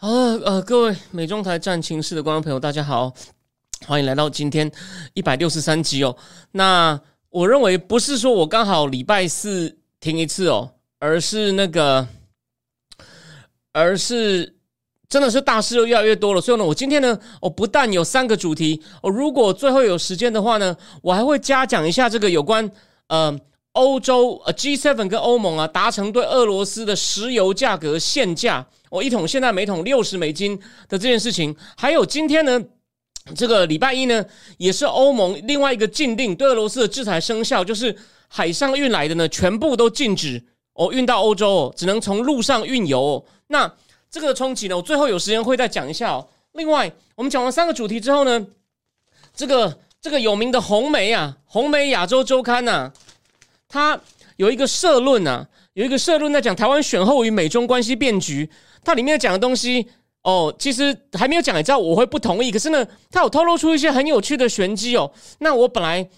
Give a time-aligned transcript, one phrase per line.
[0.00, 3.12] 好了，呃，各位美中台战情室的观众朋友，大家好，
[3.84, 4.70] 欢迎来到今天
[5.12, 6.16] 一百六十三集哦。
[6.52, 7.00] 那
[7.30, 12.06] 我认为不是说我刚好礼拜四停一次哦，而是那个，
[13.72, 14.54] 而是
[15.08, 16.40] 真的是大事又越来越多了。
[16.40, 22.70] 所以呢，我今天呢，我不但有三个主题，哦，如果最后有时间的话呢，我还会加讲一下这个有关
[23.08, 23.36] 呃
[23.78, 28.66] 欧洲呃 G7 跟欧盟啊达成对俄罗斯的石油价格限价。
[28.90, 32.60] 我一桶现在每桶六十美金的这件事情，还有今天呢，
[33.36, 34.24] 这个礼拜一呢，
[34.56, 43.24] 也是欧盟另外一个禁令对俄罗斯的制裁生效，就是海上运来的呢，全部都禁止哦运到欧洲哦，只能从陆上运油。
[43.46, 43.72] 那
[44.10, 46.26] 这个冲击呢，我最后有时间会再讲一下哦。
[46.52, 48.44] 另外，我们讲完三个主题之后呢，
[49.36, 52.92] 这个这个有名的红梅啊，红梅亚洲周刊呐，
[53.68, 54.00] 他
[54.36, 58.48] 有一个社论啊，有一个社论在讲台湾选后与美中关系变局。
[58.82, 59.86] 它里面讲的东西
[60.22, 62.50] 哦，其实还没有讲，你知道我会不同意。
[62.50, 65.10] 可是呢，它有透露出一些很有趣的玄机哦。
[65.40, 66.08] 那我本来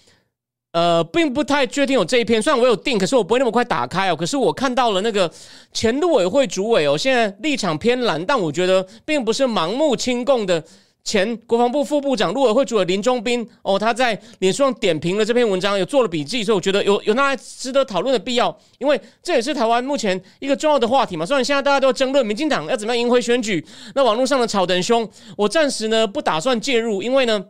[0.71, 4.15] 呃并不太确定有这一篇，虽然我有定，可是我不会那么快打开哦。
[4.15, 5.29] 可是我看到了那个
[5.73, 10.63] 前陆委会主委哦，现在立场偏蓝，但我觉得并不是盲目亲共的。
[11.03, 21.25] 前国防部副部长、陆委会主委林中斌哦，他在脸书上点评了这篇文章，有做了笔记，所以我觉得有有那值得讨论的必要，因为这也是台湾目前一个重要的话题嘛。
[21.25, 27.45] 虽然现在大家都要争论民进党要怎么样赢回选举，那网络上的吵得很凶，我暂时呢不打算介入，因为呢，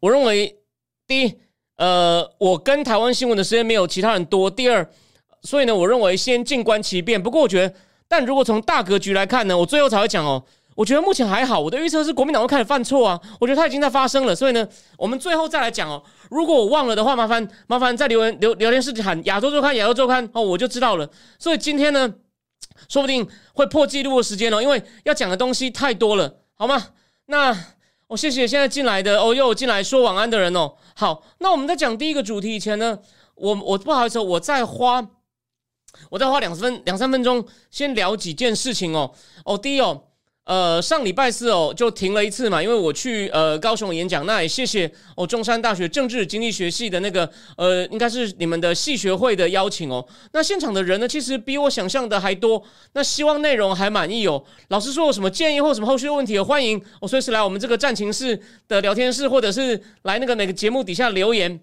[0.00, 0.58] 我认为
[1.06, 1.34] 第一，
[1.78, 4.86] 呃，我跟台湾新闻的时间没有其他人多；第二，
[5.40, 7.22] 所以呢，我认为先静观其变。
[7.22, 7.74] 不过我觉得，
[8.06, 10.44] 但如果从大格局来看呢，我最后才会讲哦。
[10.82, 13.20] 我觉得目前还好，我的预测是国民党会开始犯错啊。
[13.38, 14.66] 我觉得他已经在发生了，所以呢，
[14.98, 16.02] 我们最后再来讲哦。
[16.28, 21.08] 如果我忘了的话，麻烦麻烦在留言留聊天室喊亚洲周刊，亚洲周刊哦，我就知道了。
[21.38, 22.12] 所以今天呢，
[22.88, 26.88] 说不定会破纪录的时间哦，因为要讲的东西太多了，好吗？
[27.26, 27.56] 那
[28.08, 30.74] 我谢谢现在进来的哦，又进来说晚安的人哦。
[30.96, 32.98] 好，那我们在讲第一个主题以前呢，
[33.36, 35.06] 我我不好意思，我再花
[36.10, 39.14] 我再花两分两三分钟先聊几件事情哦。
[39.44, 40.08] 哦，第一哦。
[40.44, 44.26] 呃，上礼拜四哦，就停了一次嘛，因为我去呃高雄演讲。
[44.26, 50.04] 那也谢谢哦，中山大学政治经济学系的那个呃，应该是你们的系学会的邀请哦。
[50.32, 52.60] 那现场的人呢，其实比我想象的还多。
[52.94, 54.42] 那希望内容还满意哦。
[54.70, 58.36] 老师说有什么建议或什么后续问题，欢迎我随时来我们这个战情室
[58.66, 61.60] 的聊天室，或者是来那个哪个节目底下留言。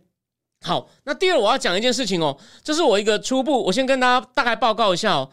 [0.66, 5.30] 好，那第二我要讲一件事情哦，这是我一个初步，我先跟大家大概报告一下哦，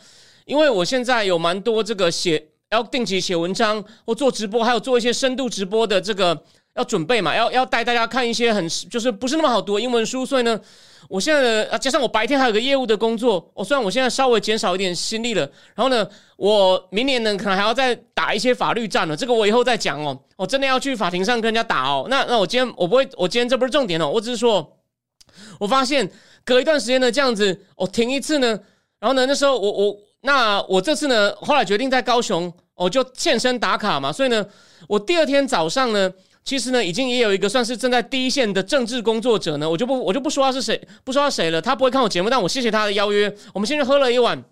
[0.47, 2.49] 因为我现在有蛮多这个写。
[2.71, 6.37] 要定期写文章或做直播，还有做一些深度直播的这个
[6.75, 7.35] 要准备嘛？
[7.35, 10.61] 要要带大家看一些很就是不是那么好读的英文书，所以呢，
[11.09, 15.43] 我现在啊加上我白天还有个业务的工作，我虽然我现在稍微减少一点心力了，
[15.75, 16.07] 然后呢，
[16.37, 20.19] 我明年呢可能还要再打一些法律战了，这个我以后再讲哦。
[20.37, 22.07] 我真的要去法庭上跟人家打哦。
[22.11, 24.77] 那那我今天我不会，我今天这不是重点哦，我只是说，
[25.61, 26.11] 我发现
[26.45, 28.49] 隔一段时间呢这样子，我停一次呢，
[28.99, 30.06] 然后呢那时候我我。
[30.27, 34.13] 那我这次呢，后来决定在高雄，我就现身打卡嘛。
[34.13, 34.45] 所以呢，
[34.89, 36.13] 我第二天早上呢，
[36.45, 43.33] 其实呢，已经也有一个算是正在第一线的政治工作者呢，我就不我就不说他是谁，不说他谁了，他不会看我节目，但我谢谢他的邀约。
[43.55, 44.43] 我们先去喝了一碗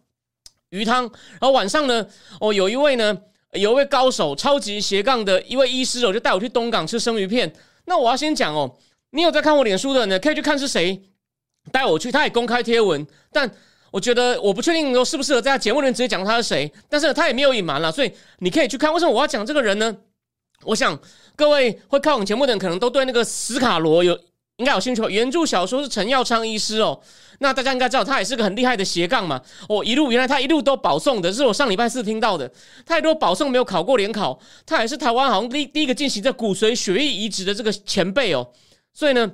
[0.70, 2.06] 鱼汤，然后晚上呢，
[2.40, 3.18] 哦，有一位呢，
[3.54, 7.52] 有一位高手，超级斜杠的一位医师，我就带我去东港吃生鱼片。
[7.86, 8.76] 那我要先讲哦，
[9.10, 11.02] 你有在看我脸书的呢，可以去看是谁
[11.72, 13.50] 带我去，他也公开贴文，但。
[13.94, 18.92] 我觉得我不确定说适不适合在节目里面直接讲他是谁，但是他也没有隐瞒了，所以你可以去看。
[18.92, 19.96] 为什么我要讲这个人呢？
[20.64, 20.98] 我想
[21.36, 24.18] 各位会看我们节目的人，可能都对那个斯卡罗有
[24.56, 25.00] 应该有兴趣。
[25.08, 27.00] 原著小说是陈耀昌医师哦，
[27.38, 29.40] 那大家应该知道他也是个很厉害的斜杠嘛。
[29.68, 32.50] 哦，一路原来他一路都保送的，是我上礼拜四听到的。
[32.84, 34.36] 他也都保送没有考过联考，
[34.66, 38.50] 他也是台湾好像第第一个进行这骨髓血液移植的这个前辈哦。
[38.92, 39.30] 所以呢，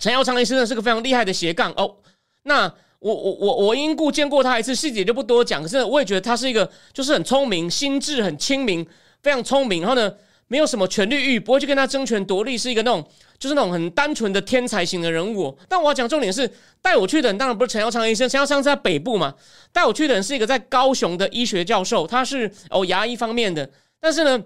[0.00, 1.98] 陈耀昌医师呢是个非常厉害的斜杠哦。
[2.42, 5.62] 那我我我我因故见过他一次，细节就不多讲。
[5.62, 8.84] 可是我也觉得他是一个，就是很聪明、心智很清明、
[9.22, 9.82] 非常聪明。
[9.82, 10.10] 然后呢，
[10.48, 13.06] 没有什么权力欲，不会去跟他争权夺利，是一个那种
[13.38, 15.54] 就是那种很单纯的天才型的人物。
[15.68, 19.34] 但我要讲重点是，带我去的人当然不是陈耀昌医生，陈耀昌是在北部嘛。
[19.70, 23.70] 带我去的人是一个在高雄的医学教授，他是哦牙医方面的。
[24.00, 24.42] 但是呢，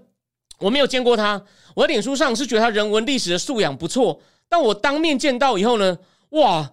[0.58, 1.40] 我没有见过他。
[1.76, 5.96] 我在脸书上是觉得他人文历史的素养不错，但我当面见到以后呢，
[6.30, 6.72] 哇，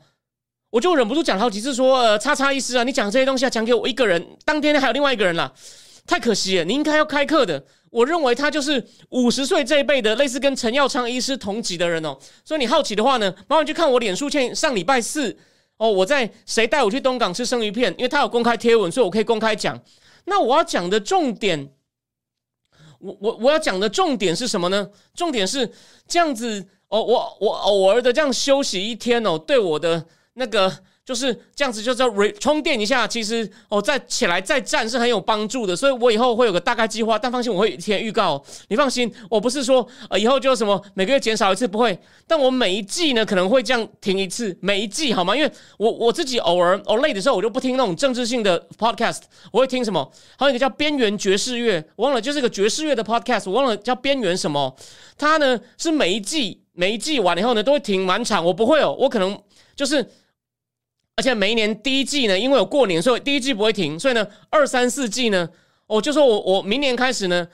[0.76, 5.50] 我就忍不住讲好几次说，呃，叉叉医师啊，你讲这些东西啊，讲给我一个人，当天还有另外一个人啦，
[6.06, 7.64] 太可惜了，你应该要开课的。
[7.92, 12.18] 我认为他就是五十岁这一辈的，类似跟陈耀昌医师同级的人哦。
[12.44, 15.38] 所以你好奇的话呢，麻烦去看我脸书，前上礼拜四
[15.78, 19.82] 哦，我在谁带我去东港吃生鱼片，因为他有公开贴文，所以我可以公开讲。
[20.26, 21.70] 那我要讲的重点，
[23.00, 24.90] 我我我要讲的重点是什么呢？
[25.14, 25.72] 重点是
[26.06, 30.72] 这样子哦，我我偶尔的这样休息一天哦，对我的那个。
[31.06, 33.08] 就是这样子，就是要充电一下。
[33.08, 35.76] 其实哦，再起来再站是很有帮助的。
[35.76, 38.44] 所以我以后会有个大概计划，但放心，我会提前预告。
[38.70, 41.96] 你放心，我不是说呃以后就什么每个月减少一次，不会。
[42.26, 45.36] 但我每一季呢可能会这样停一次，每一季好吗？
[45.36, 49.20] 因为我我自己偶尔哦累的时候，我就不听那种政治性的 podcast，
[49.52, 50.12] 我会听什么？
[50.40, 54.76] 还有一个叫边缘爵士乐，我忘了就是个爵士乐的 podcast，我忘了叫边缘什么。
[55.20, 59.40] 它呢是每一季每一季完了以后呢都会停满场，我不会哦，我可能
[59.76, 60.04] 就是。
[61.18, 63.98] 而且每一年第一季呢，因为有过年，所以第一季不会停。
[63.98, 65.50] 所以呢，二三四季呢，
[65.88, 67.48] 我就说我我明年开始呢，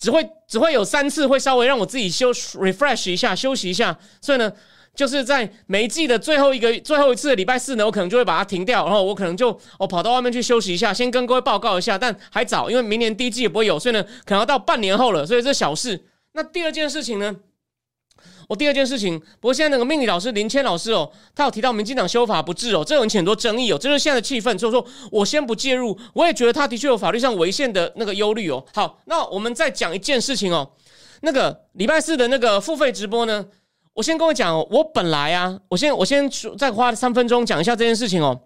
[0.00, 3.96] 只会只会有三次会稍微让我自己休 refresh 一下，休息一下。
[4.20, 4.52] 所以呢，
[4.96, 11.96] 就是在每一季的最后一个最后一次的礼拜四呢，我可能就会把它停掉，然后我可能就我跑到外面去休息一下，先跟各位报告一下。
[11.96, 15.24] 但还早，因为明年第一季也不会有，所以呢，可能要到半年后了。
[15.24, 16.04] 所以这小事。
[16.32, 17.36] 那第二件事情呢？
[18.48, 25.96] 我第二件事情，不过现在那个命理老师林谦老师哦，他有提到民进党修法不治哦，这引起很多争议哦，这是现在的气氛，所以说我先不介入。
[26.14, 28.64] 我也觉得他的确有法律上违宪的那个忧虑哦。
[28.72, 30.70] 好，那我们再讲一件事情哦，
[31.20, 33.44] 那个礼拜四的那个付费直播呢，
[33.92, 38.40] 我先跟我讲哦，我本来啊，我先我先再花三分钟讲一下这件事情哦。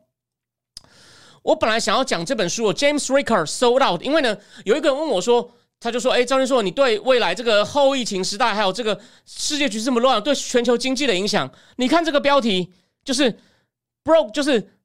[1.45, 5.53] 我本来想要讲这本书哦，James Ricker Sold Out，因为呢，有一个人问我说。
[5.83, 8.97] 他就说：“哎，张军硕，你对未来这个后疫情时代，还有这个
[9.27, 12.73] 世界局势这么乱，对全球经济的影响，你看这个标题
[13.05, 13.37] 就是
[14.05, 14.79] ‘broke’，就是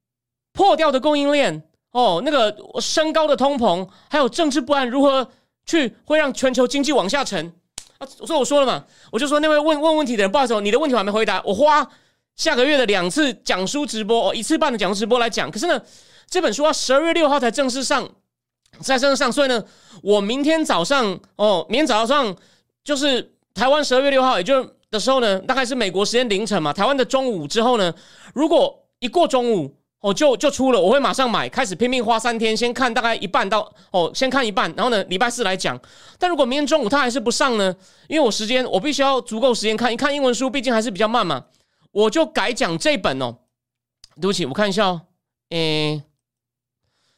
[0.53, 1.61] 破掉的供应链
[1.91, 5.29] 哦，那个升高的通膨，还有政治不安，如何
[5.67, 7.53] 去会让全球经济往下沉
[7.99, 8.07] 啊？
[8.07, 11.88] 所以我说了嘛，我就说那位问问问题的人，不好意思，你的问题我还没回答，我花
[12.35, 15.79] 下个月的两次讲书直播，哦一次半的讲书直播来讲，可是呢，
[16.27, 18.09] 这本书要十二月六号才正式上。”
[18.81, 19.63] 在身上，所以呢，
[20.01, 22.35] 我明天早上哦，明天早上
[22.83, 27.94] 就是台湾十二月六号，也就的时候呢，大概是美国时间凌晨嘛，台湾的中午之后呢，
[28.33, 35.80] 如果一过中午哦，就就出了，我会马上买，开始拼命花三天，先看大概一半到哦，先看一半，然后呢，礼拜四来讲。
[36.19, 37.75] 但如果明天中午他还是不上呢，
[38.07, 41.45] 因为我时间我必须要足够时间看一看英文书，毕竟还是比较慢嘛，
[41.91, 43.35] 我就改讲这本哦。
[44.15, 45.01] 对不起，我看一下哦，
[45.50, 46.03] 诶，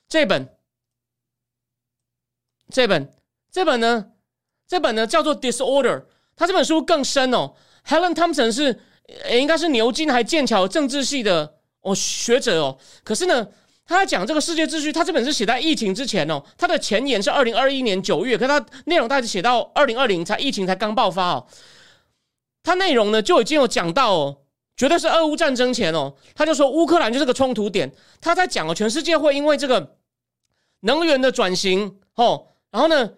[0.08, 0.48] 这本。
[2.72, 3.12] 这本
[3.52, 4.12] 这本呢，
[4.68, 5.98] 这本呢叫做《Disorder》，
[6.36, 7.54] 他这本书更深哦。
[7.88, 8.80] Helen Thompson 是
[9.32, 12.78] 应该是牛津还剑桥政治系的哦学者哦。
[13.04, 13.48] 可是呢，
[13.86, 16.44] 他在讲这个世界秩序，他这本是写在疫情之前哦。
[16.58, 21.48] 他的前言是二零二一年九月，可他内容大概写到二零二零才疫情才刚爆发哦。
[22.62, 24.38] 他内容呢就已经有讲到哦，
[24.78, 27.92] 绝对是俄乌战争前哦，他就说乌克兰就是个冲突点。
[28.22, 29.96] 他在讲哦，全世界会因为这个
[30.82, 32.46] 能源的转型哦。
[32.72, 33.12] 然后呢，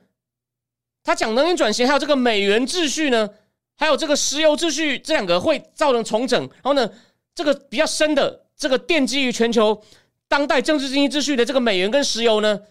[1.03, 3.29] 他讲能源转型，还有这个美元秩序呢，
[3.77, 6.39] 还有这个石油秩序，这两个会造成重整。
[6.39, 6.89] 然后呢，
[7.35, 9.83] 这个比较深的，这个奠基于全球
[10.27, 12.61] 当代政治经济秩序的这个美元跟石油呢，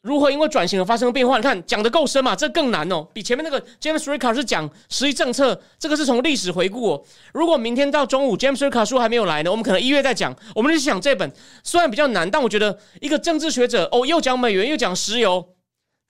[0.00, 1.36] 如何因为转型而发生变化？
[1.36, 2.34] 你看讲的够深嘛？
[2.34, 7.04] 这更难哦，比前面那个 James Ricker 是讲实际政策，这个是从历史回顾哦。
[7.32, 10.34] 如果明天到中午 James Ricker 书还没有来呢，我们可能一月再讲。
[10.54, 11.30] 我们就讲这本，
[11.62, 15.53] 虽然比较难，但我觉得一个政治学者哦，又讲美元，又讲石油。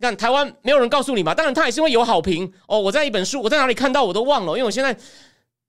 [0.04, 1.34] 但台湾没有人告诉你嘛？
[1.34, 2.78] 当然他也是会有好评哦。
[2.78, 4.94] 我在一本书，我在哪里看到我都忘了，因为我现在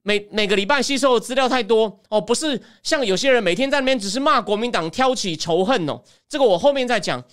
[0.01, 2.19] 每每个礼拜吸收的资料太多哦。
[2.19, 6.01] 不是像有些人每天在那边只是骂国民党，挑起仇恨哦。
[6.27, 7.23] 这个我后面再讲。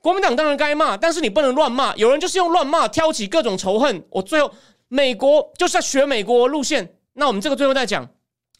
[0.00, 1.92] 国民党当然该骂，但是你不能乱骂。
[1.96, 4.04] 有人就是用乱骂挑起各种仇恨。
[4.10, 4.48] 我最后
[4.86, 6.94] 美国就是在学美国路线。
[7.14, 8.08] 那我们这个最后再讲。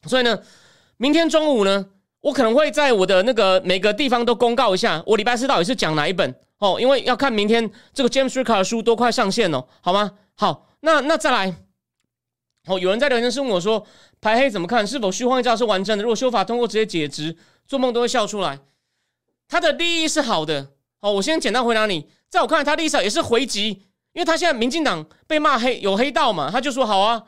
[0.09, 0.37] 所以呢，
[0.97, 1.87] 明天中午呢，
[2.23, 6.35] 我可能会在我的那个每个地方都公告一下，我礼拜四到底是讲哪一本。
[6.59, 10.13] 哦，因为要看明天这个 James Ricker 的书都快上线了，好吗？
[10.35, 11.55] 好，那那再来。
[12.67, 13.87] 哦，有人在聊天室问我说
[14.21, 14.87] ：“排黑怎么看？
[14.87, 16.03] 是否虚幻一招是完整的？
[16.03, 17.37] 如果修法通过直接解职，
[17.67, 18.59] 做梦都会笑出来。”
[19.49, 20.73] 他的利益是好的。
[21.01, 23.69] 好，我先简单回答你，在我看来，他的意思也是回击，
[24.13, 27.23] 因为他现在民进党被骂黑有黑道嘛，他就说好啊。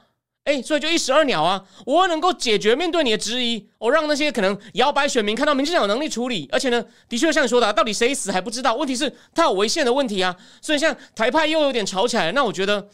[0.51, 1.65] 哎，所以就一石二鸟啊！
[1.87, 8.75] 我能够解决面对你的质疑，我让那些可能摇摆选民看到民进党有能力处理，而且呢，的确像你说的，到底谁死还不知道。
[8.75, 12.33] 问题是他有违宪的问题啊，所以像台派又有点吵起来。
[12.33, 12.89] 那我觉得，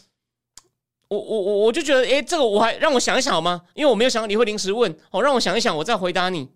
[1.09, 3.63] 我我我我就觉得，诶，这个我还让我想一想好吗？
[3.73, 6.51] 因为我没有想到你会临时问，哦，让我想一想，我再回答你。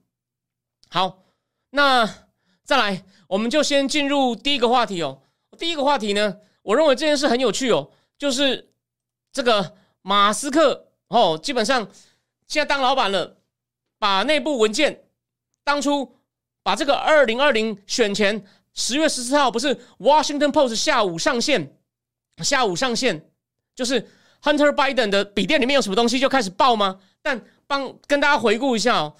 [0.90, 1.22] 好，
[1.70, 2.08] 那
[2.64, 5.22] 再来，我们就先进入第一个话题哦。
[5.58, 8.70] 第一个话题呢，我认为这件事很有趣哦，就是
[9.32, 11.88] 这个马斯克哦，基本上
[12.46, 13.36] 现在当老板了，
[13.98, 15.04] 把内部文件
[15.62, 16.16] 当初
[16.62, 21.76] 把这个二零二零选前十月十四号不是 Washington Post 下午上线，
[22.38, 23.28] 下午上线
[23.74, 24.08] 就是
[24.42, 27.00] Hunter Biden 的笔电里面有什么东西就开始爆吗？
[27.22, 29.16] 但帮跟大家回顾一下哦，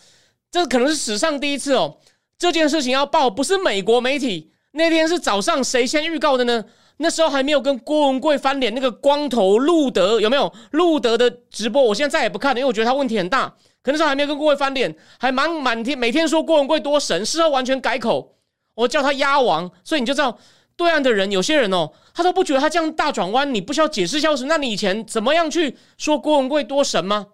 [0.50, 1.98] 这可能是史上第一次哦，
[2.38, 4.52] 这件事情要爆不是美国媒体。
[4.72, 6.64] 那天是早上，谁先预告的呢？
[7.02, 10.52] 那时候还没有跟郭文贵翻脸，那个光头路德有没有？
[10.72, 13.48] 路德的直播，我现在再也不看了，因为我觉得他问题很大。
[13.82, 18.34] 可那时候还没有跟郭文贵翻脸，还满满天每天说郭文贵多神，事后完全改口，
[18.74, 19.70] 我叫他鸭王。
[19.82, 20.38] 所以你就知道，
[20.76, 24.44] 对岸的人有些人哦，他都不觉得他这样大转弯，你不需要解释消息。
[24.44, 27.28] 那你以前怎么样去说郭文贵多神吗？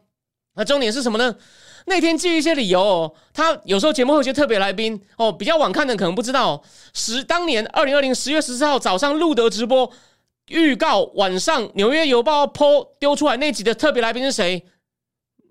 [0.54, 1.34] 那重点是什么呢？
[1.88, 6.60] 那天基于一些理由，他有时候节目会有些特别来宾哦，比较晚看的可能不知道。
[6.92, 9.88] 十当年二零二零十月十四号早上录的直播
[10.48, 14.66] 预告，晚上纽约邮报 PO 丢出来那集的特别来宾是谁？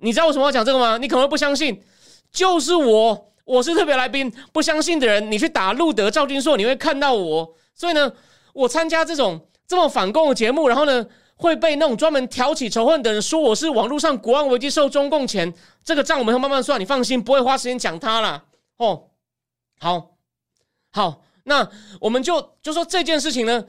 [0.01, 0.97] 你知道为什么要讲这个吗？
[0.97, 1.81] 你可能会不相信，
[2.31, 4.29] 就是我，我是特别来宾。
[4.51, 7.55] 不相信的人，你去打路德赵金硕，你会看到我。
[7.73, 8.11] 所以呢，
[8.53, 11.05] 我参加这种这么反共的节目，然后呢？
[11.37, 18.45] 会被那种专门挑起仇恨的人说我是网络上国安危机受中共钱，这个账我们会慢慢算，你放心，不会花时间讲他了。
[18.77, 19.09] 哦，
[19.79, 20.15] 好，
[20.91, 23.65] 好，那我们就就说这件事情呢。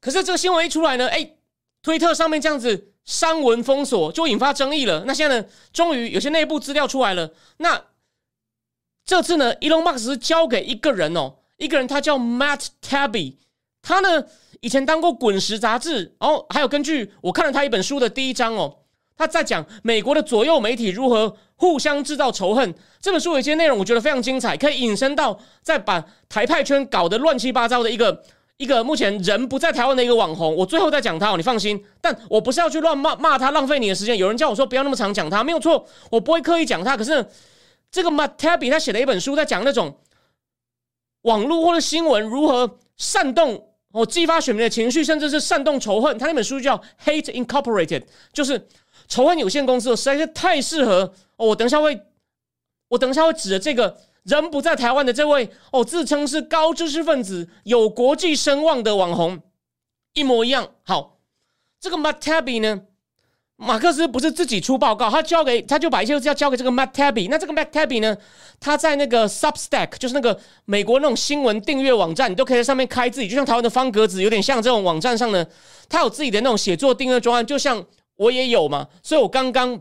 [0.00, 1.36] 可是这个新闻一出来呢，哎，
[1.82, 5.04] 推特上面这样子删文封锁，就引发争议了。
[5.06, 7.32] 那现在呢，终于有些内部资料出来了。
[7.56, 7.82] 那
[9.06, 13.36] 这次呢，Elon Musk 是交给一个人哦，一个人他叫 Matt Tabby，
[13.80, 14.26] 他呢。
[14.60, 18.78] 以前当过《滚石》杂志，哦，还有根据我看了他一本书的第一章哦，
[19.16, 22.74] 他在讲美国的左右媒体如何互相制造仇恨。
[23.00, 28.22] 这本书有一些内容我觉得非常精彩，可以引申到再把台派圈搞得乱七八糟的一个
[28.58, 30.54] 一个目前人不在台湾的一个网红。
[30.54, 31.82] 我最后再讲他哦，你放心。
[32.02, 34.18] 但我不是要去乱骂骂他，浪费你的时间。
[34.18, 36.98] 有人叫我说不要那么常讲他，没有错，我不会刻意讲他。
[36.98, 37.26] 可是
[37.90, 39.96] 这个 Matabi 他写了一本书，在讲那种
[41.22, 43.68] 网络或者新闻如何煽动。
[43.92, 46.16] 哦，激发选民的情绪，甚至是煽动仇恨。
[46.18, 48.00] 他那本书叫《Hate Incorporated》，
[48.32, 48.68] 就是
[49.08, 51.12] 仇恨有限公司，实在是太适合。
[51.36, 52.00] 哦，我等一下会，
[52.88, 59.40] 我等一下会指着这个人不在台湾的这位哦，自称是高知识分子、有国际声望的网红，
[60.14, 60.72] 一模一样。
[60.84, 61.18] 好，
[61.80, 62.82] 这个 Matabi 呢？
[63.62, 67.28] 马克思不是自己出报告，他交给他就把一切都要交给这个 Matt Taibbi。
[67.30, 68.16] 那这个 Matt Taibbi 呢？
[68.58, 75.46] 他在那个 Substack，就是那个美国那种新闻订阅网站，你都可以在上面开自己，就像台湾的方格子，有点像这种网站上呢，
[75.90, 77.84] 他有自己的那种写作订阅专案，就像
[78.16, 78.88] 我也有嘛。
[79.02, 79.78] 所以我刚刚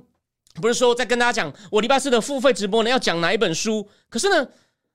[0.61, 3.87] 不是说在跟大家讲，我礼拜四的付费直播呢要讲哪一本书？
[4.09, 4.45] 可是呢，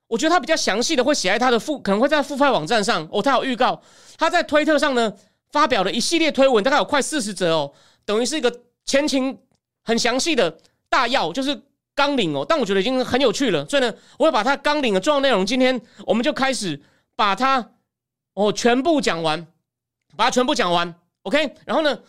[0.09, 3.23] 我觉得他比较详细的会写在他的付，可能会在付费网站上哦。
[3.23, 3.81] 他有预告，
[4.19, 5.11] 他在推特上呢
[5.53, 7.73] 发表了一系列推文，大概有快四十则哦，
[8.05, 8.61] 等于是一个。
[8.87, 9.39] 前情
[9.83, 11.63] 很详细的大要就是
[11.95, 16.81] 纲领哦，但我觉得已经很有趣了，所以呢，我会把它纲领的重要内容，今天我们就开始
[17.15, 17.73] 把它
[18.35, 19.47] 哦全部讲完，
[20.17, 21.55] 把它全部讲完，OK。
[21.65, 22.01] 然后呢，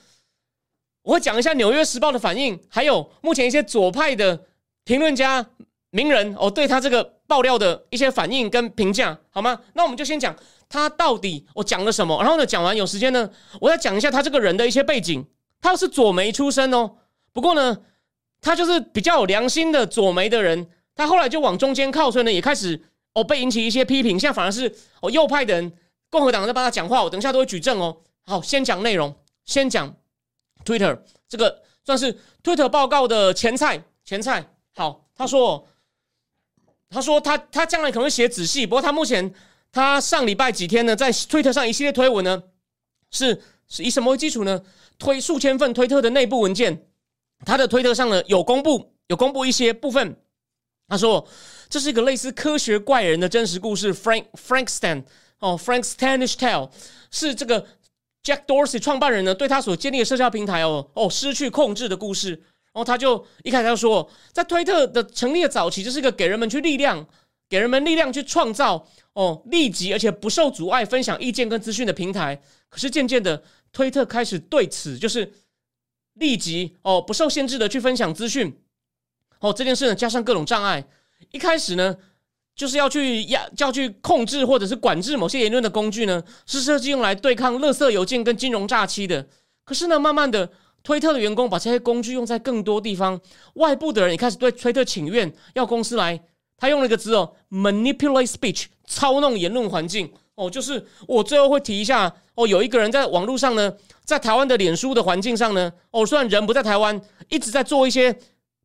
[1.04, 4.46] 我会讲一下《纽约时报》的反应，还有目前一些左派的
[4.84, 5.46] 评论家、
[5.92, 9.62] 名人哦对他这个爆料的一些反应跟评价，好吗？
[9.74, 10.36] 那我们就先讲
[10.68, 13.30] 他到底我讲了什么，然后呢，讲完有时间呢，
[13.62, 15.26] 我再讲一下他这个人的一些背景。
[15.66, 16.92] 他是左媒出身哦，
[17.34, 17.76] 不过呢，
[18.40, 20.70] 他就是比较有良心的左媒的人。
[20.94, 22.80] 他后来就往中间靠，所以呢，也开始
[23.14, 24.12] 哦被引起一些批评。
[24.12, 25.74] 现在反而是哦右派的人，
[26.12, 27.04] 共和党在帮他讲话。
[27.04, 27.98] 我等一下都会举证哦。
[28.28, 29.92] 好，先讲内容，先讲
[30.64, 33.84] Twitter 这个算是 Twitter 报告的前菜。
[34.04, 34.46] 前菜
[34.76, 35.68] 好，他说，
[36.92, 39.34] 他说他他将来可能会写仔细，不过他目前
[39.72, 42.44] 他上礼拜几天呢，在 Twitter 上一系列推文呢，
[43.10, 44.62] 是是以什么为基础呢？
[44.98, 46.88] 推数千份推特的内部文件，
[47.46, 50.18] 他的推特上呢有公布，有公布一些部分。
[50.88, 51.28] 他说
[51.68, 55.04] 这是一个类似科学怪人的真实故事，Frank Frankstan
[55.40, 56.70] 哦，Frankstanish Tale
[57.10, 57.66] 是这个
[58.24, 62.32] Jack Dorsey 创办人呢对他所建立的社交平台哦哦失去控制的故事。
[62.32, 67.08] 然后他就一开始他说，在推特的成立的早期，这是一个给人们去力量，
[67.50, 72.42] 给人们力量去创造哦立即而且不受阻碍分享意见跟资讯的平台。
[72.70, 73.44] 可是渐渐的。
[73.76, 75.30] 推特开始对此就是
[76.14, 78.58] 立即哦不受限制的去分享资讯
[79.42, 80.82] 哦这件事呢加上各种障碍，
[81.34, 81.94] 一开始呢
[82.56, 89.28] 就是要去压要去控制或者是管制某些言论的工具呢是设计用来对抗垃圾邮件跟金融诈欺的。
[89.66, 90.50] 可是呢慢慢的
[90.82, 93.20] 推特的员工把这些工具用在更多地方，
[93.56, 96.24] 外部的人也开始对推特请愿，要公司来。
[96.58, 100.50] 他用了一个字哦，manipulate speech，操弄言论环境哦。
[100.50, 108.18] 就是我最后会提一下哦，有一个人在网络上呢，在台湾的脸书的环境上呢，哦，虽然人不在台湾，一直在做一些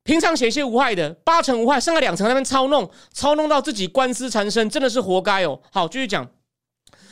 [0.03, 5.61] 平常写一些无害的，八成无害，剩下两成那边操弄，操弄到自己官司缠身，真的是活该哦。
[5.71, 6.29] 好，继续讲。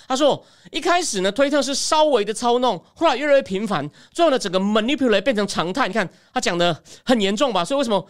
[0.06, 0.42] 他说
[0.73, 5.87] ：“一开始呢，推特是稍微的操弄，后来越来越频繁，最后呢，整个 manipulate 变成常态。
[5.87, 7.62] 你看他讲的很严重吧？
[7.62, 8.06] 所以为什么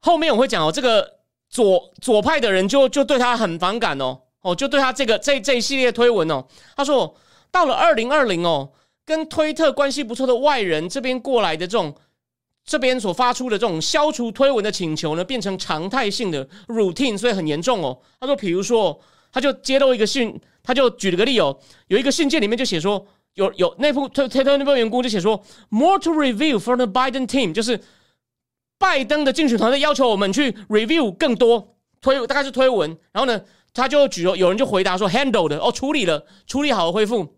[0.00, 1.15] 后面我会讲哦，这个
[1.48, 6.44] 左左派的人就就对他很反感哦，哦，就对他这个这这一系列推文哦。
[6.76, 7.14] 他说
[7.50, 8.70] 到了二零二零哦，
[9.04, 11.94] 跟推特关系不错的外人这边过来的这种
[12.64, 17.98] 这边所发出的这种消除推文的请求呢，变成常态性的 routine，所以很严重哦。
[18.20, 19.00] 他说，比如说，
[19.32, 27.80] 他就揭露一个信。”他就举了个例哦，有一个信件里面就写说，有有内部推推特那边员工就写说，more to review for the Biden team，就是
[28.78, 32.96] 拜登的竞选团队要求我们去 review 更多推，大概是推文。
[33.12, 33.40] 然后呢，
[33.72, 37.36] 他就举了，有人就回答说 handle 的哦，处理了，处理好了恢复。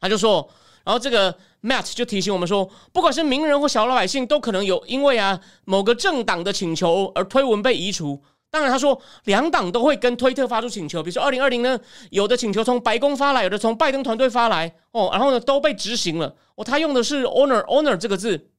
[0.00, 0.48] 他就说，
[0.84, 8.20] 然后这个 Matt 就提醒我们说，不管是名人或小老百姓，都可能有因为啊某个政党的请求而推文被移除。
[8.50, 11.78] 当然，他说两党都会跟推特发出请求，比如说二零二零呢，
[12.10, 16.36] 有的请求从白宫发来，有的从拜登团队发来哦，然后呢都被执行了。
[16.56, 18.50] 哦，他用的是 honor honor 这个字，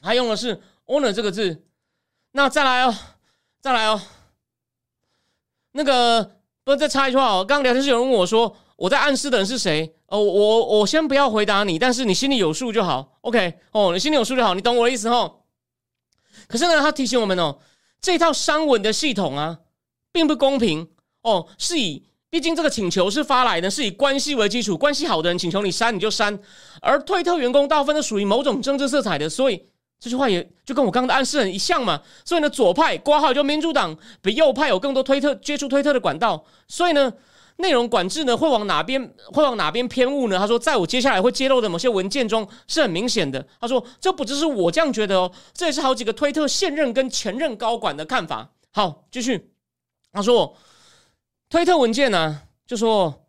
[0.00, 1.64] 他用的是 honor 这个字。
[2.32, 2.94] 那再来哦，
[3.60, 4.00] 再来哦，
[5.72, 9.94] 那个不再插一句话哦，刚刚聊天室有人问我说，我在暗示的人是谁？
[10.06, 13.18] 哦，我我先不要回答你，但是你心里有数就好。
[13.22, 15.40] OK，哦，你心里有数就好，你懂我的意思哦。
[16.46, 17.58] 可是呢，他提醒我们哦。
[18.00, 19.58] 这套商文的系统啊，
[20.12, 20.88] 并不公平
[21.22, 21.48] 哦。
[21.58, 26.38] 是以，毕竟这个请求是发来的，是以关系为基础，关系好的人请求你删你就删，
[26.82, 29.66] 而推特员工大部分都属于某种政治色彩的，所以
[29.98, 32.00] 这句话也就跟我刚刚的暗示很一像嘛。
[32.24, 37.12] 所以呢，左派挂号就民主党比右派有更多推特接触推特的管道，所以呢。
[37.58, 40.38] 内容管制呢会往哪边会往哪边偏误呢？
[40.38, 43.42] 他说，在我接下来会揭露的某些文件中是很明显的。
[43.58, 48.50] 他说，这不只是我这样觉得哦，这也是好几个推特现任跟前任高管的看法。
[48.72, 49.54] 好，继续。
[50.12, 50.54] 他说，
[51.48, 53.22] 推特文件呢，就说，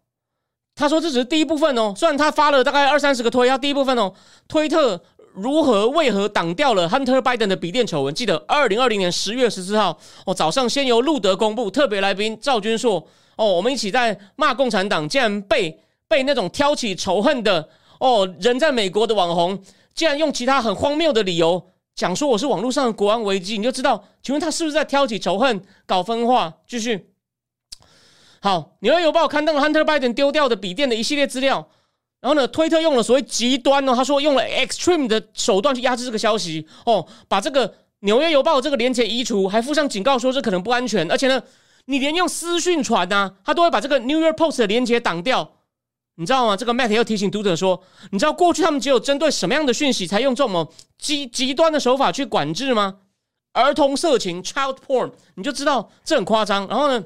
[0.75, 1.93] 他说这只是第一部分哦。
[1.95, 4.13] 虽然他发了大概二三十个推，他第一部分哦，
[4.49, 5.01] 推特
[5.37, 8.13] 如何为何挡掉了 Hunter Biden 的笔电丑闻？
[8.13, 13.07] 记得二零二零年十月十四号哦，早上先由路德公布，特别来宾赵军硕。
[13.35, 17.69] 哦，我们一起在骂共产党，竟然被被那种挑起仇恨的
[17.99, 19.61] 哦人在美国的网红，
[19.93, 26.51] 竟然用其他很荒谬的理由讲说我是网络上的国安危机，你就知道，请问他是不是在挑起仇恨、搞分化？
[26.67, 27.11] 继续，
[28.41, 31.69] 好，《纽约邮报》刊登了 Hunter Biden 丢掉的笔电的一系列资料，
[32.21, 41.41] 然后呢，推特用了所谓极端哦，他说用了 extreme 的手段去压制这个消息，哦，把这个《纽约邮报》这个连接移除，还附上警告说这可能不安全，而且呢。
[41.89, 45.53] 你连用私讯传呐，他都会把这个 New York Post 的连接挡掉，
[46.15, 46.57] 你知道吗？
[46.57, 52.95] 这个 Matt 要提醒读者说，你知道过去他们只有针对什么样的讯息才用这种极极端的手法去管制吗？
[53.53, 56.67] 儿童色情 （child porn），你就知道这很夸张。
[56.67, 57.01] 然后呢，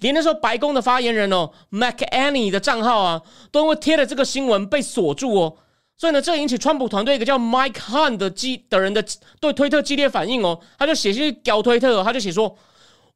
[0.00, 5.56] 连那时候白宫的发言人哦，McAnny 的账号啊，都因为贴了这个新闻被锁住哦。
[5.96, 9.04] 所以呢，这引起川普团队一个叫 Mike Hunt 的激的人的
[9.40, 12.56] 对推特激烈反应哦，他就写信搞推特，他就写说。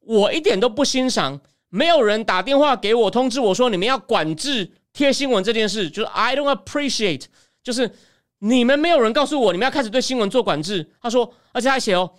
[0.09, 7.25] 我一点都不欣赏，没有人打电话给我通知我说你们要管制贴新闻这件事，就是 I don't appreciate，
[7.61, 7.91] 就是
[8.39, 10.89] 你们没有人告诉我你们要开始对新闻做管制。
[11.01, 12.09] 他说，而且还写哦，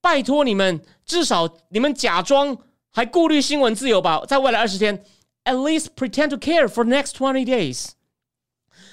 [0.00, 2.58] 拜托你们至少你们假装
[2.96, 5.04] 还顾虑新闻自由吧，在未来二十天
[5.44, 7.90] ，at least pretend to care for next twenty days。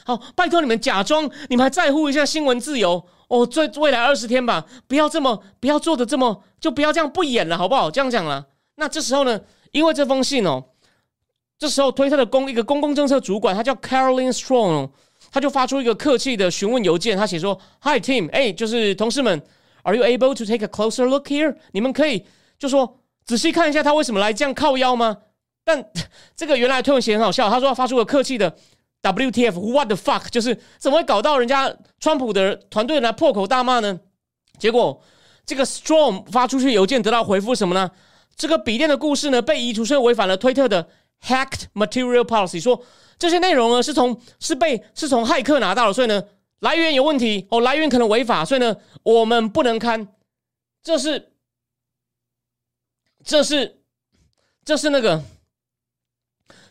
[0.06, 6.44] 好，拜托你们假装你们还在乎一下新闻自由哦，最未来二十天吧，不要这么不要做的这么。
[6.60, 7.90] 就不要这样不演了，好不好？
[7.90, 8.48] 这样讲了。
[8.76, 9.40] 那这时候呢？
[9.72, 10.66] 因为这封信哦，
[11.58, 14.90] 这时候推特的公一个公共政策主管，他叫 Caroline Strong，
[15.32, 17.18] 他就发出一个客气的询问邮件。
[17.18, 19.42] 他写说：“Hi team，哎，就是同事们
[19.84, 21.56] ，Are you able to take a closer look here？
[21.72, 22.26] 你们可以
[22.60, 25.18] 就说仔细看一下他为什么来这样靠腰吗？”
[25.64, 25.84] 但
[26.36, 28.56] 这个原来推文写很好笑，他说要发出个客气的
[29.02, 30.30] WTF，What the fuck？
[30.30, 34.00] 就是怎么会搞到人家川普的团队来破口大骂呢？
[34.60, 35.02] 结果。
[35.46, 37.92] 这个 Storm 发出去邮件得到回复什么呢？
[38.38, 40.88] 这个笔电的故事呢被移除，是违反了推特的
[41.22, 42.82] Hacked Material Policy，说
[43.20, 46.24] 这些内容呢是从是被是从骇客拿到的，所以呢
[46.62, 50.08] 来源有问题哦，来源可能违法，所以呢我们不能看。
[50.82, 51.33] 这是
[53.24, 53.80] 这是
[54.66, 55.24] 这是那个，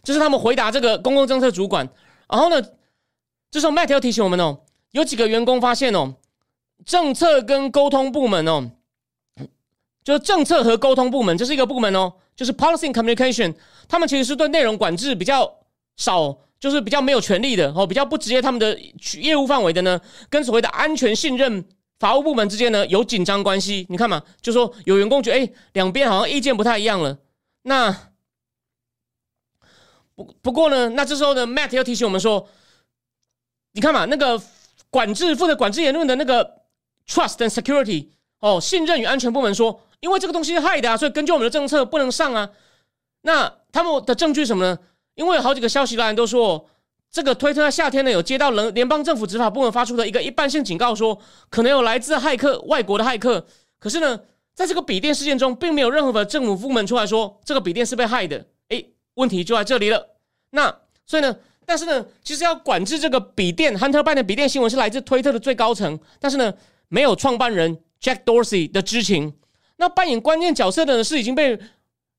[0.02, 1.88] 这是他们回答这个公共政策主管。
[2.28, 2.62] 然后呢，
[3.50, 4.60] 这时候 Matt 要提醒我们哦，
[4.90, 6.14] 有几个员工发现哦。
[6.84, 8.72] 政策跟沟通部门哦，
[10.02, 13.54] 就是政策和沟通部门，这是一个部门哦，就是 policy communication，
[13.86, 15.60] 他们其实是对内容管制比较
[15.96, 18.76] 少，就是比较没有权利的哦，比较不直接他们的
[19.20, 21.64] 业务范围的呢，跟所谓的安全信任
[22.02, 23.86] 法务部门之间呢有紧张关系。
[23.88, 27.16] 你看嘛，就说有员工觉得，哎，两边好像意见不太一样了。
[27.62, 27.96] 那
[30.16, 32.48] 不不过呢，那这时候呢，Matt 又提醒我们说，
[33.74, 34.42] 你看嘛，那个
[34.90, 36.60] 管制负责管制言论的那个。
[37.04, 38.06] Trust and security，
[38.38, 42.48] 哦，信任与安全部门说，因为这个东西是害的啊，所以根据我们的政策不能上啊。
[43.22, 44.78] 那他们的证据什么呢？
[45.16, 46.70] 因为有好几个消息来源都说，
[47.12, 51.16] 这个推特在夏天呢有接到联联邦政府执法部门发出的一个一般性警告，说
[51.50, 53.46] 可能有来自骇客外国的骇客。
[53.78, 54.18] 可是呢，
[54.54, 58.44] 在这个笔电事件中，并没有任何的政府部门出来说这个笔电是被害的。
[58.68, 60.16] 诶，问题就在这里了。
[60.50, 60.74] 那
[61.06, 66.52] 所以呢，但是呢，其实要管制这个笔电，Hunter Biden 笔电新闻是来自推特的最高层，但是呢。
[66.94, 69.32] 没有创办人 Jack Dorsey 的知情，
[69.76, 71.56] 那扮演关键角色的呢是已经被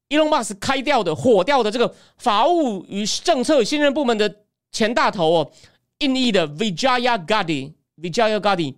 [0.09, 4.37] Elon Musk 开掉的火掉的这个法务与政策信任部门的
[4.73, 5.51] 前大头哦，
[5.99, 8.75] 印裔的 Vijaya Gadi，Vijaya Gadi。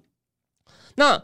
[0.96, 1.24] 那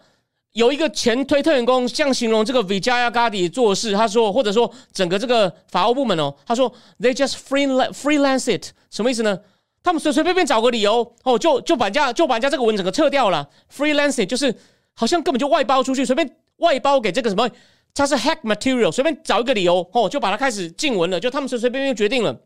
[0.53, 9.39] 有一个前推特员工这样形容这个 Vijaya Gadi 做事，他说或者说整个这个法务部门哦，他说 They just free freelance it，什么意思呢？
[9.83, 13.49] 他们随随便便找个理由哦，就就把人家就把人家这个文整个撤掉了。
[13.73, 14.55] Freelancing 就是
[14.93, 17.49] 好像根本就外包出去，随便外包给这个什么，
[17.93, 21.19] 它是 hack material，随便找一个理由哦，就把它开始禁文了。
[21.19, 22.41] 就他们随随便便决定了，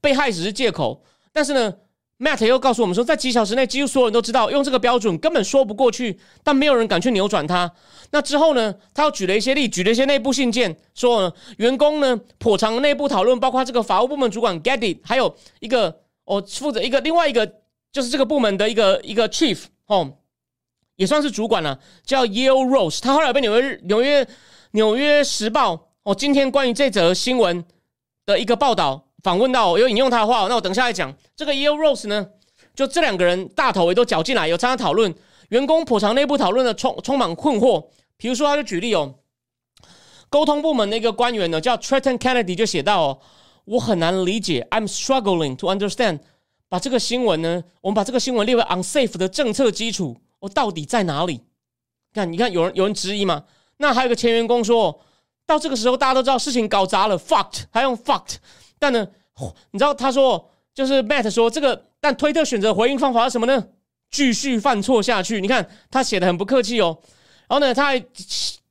[0.00, 1.02] 被害只是借口。
[1.38, 1.72] 但是呢
[2.18, 7.72] ，Matt 又告诉我们说，在几小时内，几乎所有人都知道用这个标准根本说不过去，但没有人敢去扭转它。
[8.10, 16.00] 那之后呢，他又举了一些例，举了一些内部信件，说员工呢颇长内部讨论，包括这个法务部门主管 Getty，还有一个。
[16.24, 17.50] 哦，负责一个另外一个
[17.90, 20.18] 就是这个部门的一个一个 chief 哦，
[20.96, 23.00] 也算是主管了，叫 Yale Rose。
[23.00, 24.28] 他后来被纽约纽约
[24.72, 27.64] 纽约时报哦，今天关于这则新闻
[28.26, 30.46] 的一个报道访问到，有引用他的话。
[30.48, 32.26] 那我等下来讲这个 Yale Rose 呢，
[32.74, 35.14] 就这两个人大头也都搅进来，有参加讨论，
[35.50, 37.88] 员工颇长内部讨论的充充满困惑。
[38.16, 39.16] 比如说，他就举例哦，
[40.30, 43.18] 沟通部门的一个官员呢，叫 Trenton Kennedy 就写到哦。
[43.66, 46.20] 我很难理解，I'm struggling to understand。
[46.70, 51.42] 把这个新闻呢，我们把这个新闻列为 unsafe 的政策基础，我到底在哪里？
[52.14, 53.44] 看，你看，有人有人质疑吗？
[53.76, 54.98] 那还有个前员工说，
[55.46, 58.36] 到这个时候大家都知道事情搞砸了，fucked，还用 fucked。
[58.80, 59.08] 但呢，
[59.70, 63.68] 你知道他说，就是 Matt 说这个，但推特选择回应方法是什么呢？
[64.10, 65.40] 继续犯错下去。
[65.40, 66.98] 你看他写的很不客气哦。
[67.48, 68.00] 然后呢，他还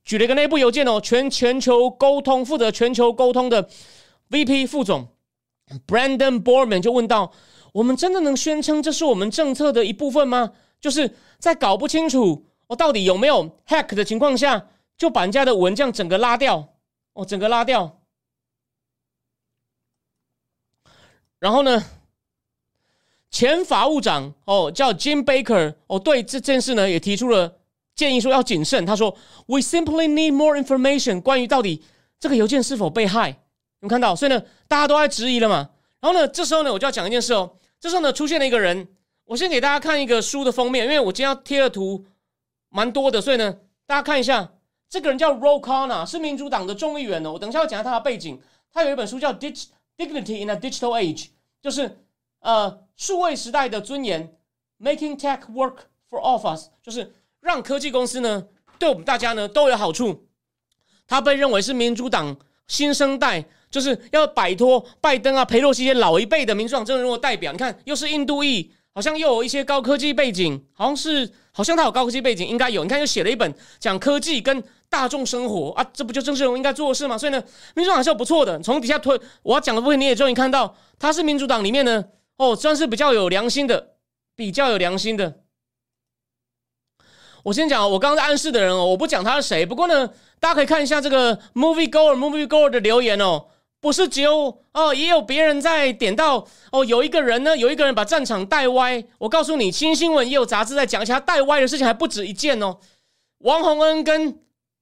[0.04, 3.68] 举了一个内部邮件哦，全全球沟通负责全球沟通的。
[4.30, 5.08] VP 副总
[5.86, 7.32] Brandon Borman 就问到
[7.72, 10.52] ：“我们真的能宣称这是我们政策的一部分吗？
[10.80, 16.68] 就是在搞不清楚我到底有没有 hack 的情况下，就把人家的文这样整个拉掉，
[17.14, 17.97] 哦，整个拉掉。
[21.38, 21.84] 然后呢，
[23.30, 27.56] 前法务长哦叫 Jim Baker 哦，对这件事呢也提出了
[27.94, 28.84] 建议，说要谨慎。
[28.84, 31.82] 他说：We simply need more information 关于到底
[32.18, 33.40] 这个邮件是否被害。”
[33.80, 35.70] 有看到，所以呢，大家都在质疑了嘛。
[36.00, 37.56] 然后呢，这时候呢，我就要讲一件事哦。
[37.78, 38.88] 这时候呢，出现了一个人。
[39.24, 42.06] 我先给大家看一个书的封面，因为我今天要贴的图
[42.70, 44.50] 蛮多的，所以呢，大家看一下，
[44.88, 47.32] 这个人叫 Ro Khanna，是民主党的众议员哦。
[47.32, 48.40] 我等一下要讲下他的背景。
[48.72, 49.66] 他有一本书叫《Ditch
[49.98, 51.24] Dignity in a Digital Age》，
[51.60, 51.98] 就是
[52.40, 54.32] 呃，数位时代的尊严
[54.80, 58.46] ，Making Tech Work for All of Us，就是让科技公司呢，
[58.78, 60.28] 对我们大家呢都有好处。
[61.06, 62.36] 他被认为是民主党。
[62.68, 67.50] 新生代就是要摆脱拜登啊、佩洛西这些老一辈的民主党政治人物代表。
[67.50, 72.84] 你看，又是印度裔，好像又有一些高科技背景，好像是好像他有高科技背景，应该有。
[72.84, 77.16] 你看，又写了一本讲科技跟大众生活啊，这不就政治人物应该做的事吗？
[77.18, 77.42] 所以呢，
[77.74, 78.58] 民主党是不错的。
[78.60, 82.04] 从底下推我要讲的部分，你也终于看到，他是民主党里面呢，
[82.36, 83.94] 哦，算是比较有良心的，
[84.34, 85.40] 比较有良心的。
[87.44, 89.64] 我先讲，我刚刚在暗示的人哦，我不讲他是谁。
[89.64, 90.08] 不过呢，
[90.40, 93.46] 大家可以看一下这个 movie goer movie goer 的留言哦，
[93.80, 96.84] 不是只有哦，也有别人在点到哦。
[96.84, 99.02] 有一个人呢，有一个人把战场带歪。
[99.18, 102.78] 我告诉你，新新闻也有杂志在讲一下带歪的事情，还不止一件哦。
[103.38, 104.36] 王洪恩跟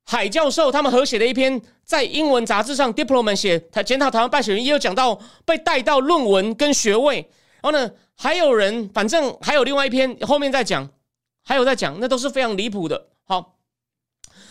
[0.09, 7.29] 海教授他们合写的一篇在英文杂志上 Diploma 写他检讨台湾败选人，也有讲到被带到论文跟学位。
[7.61, 10.89] 然后呢，还有人，反正还有另外一篇后面再讲。
[11.45, 13.09] 还有在讲，那都是非常离谱的。
[13.25, 13.57] 好，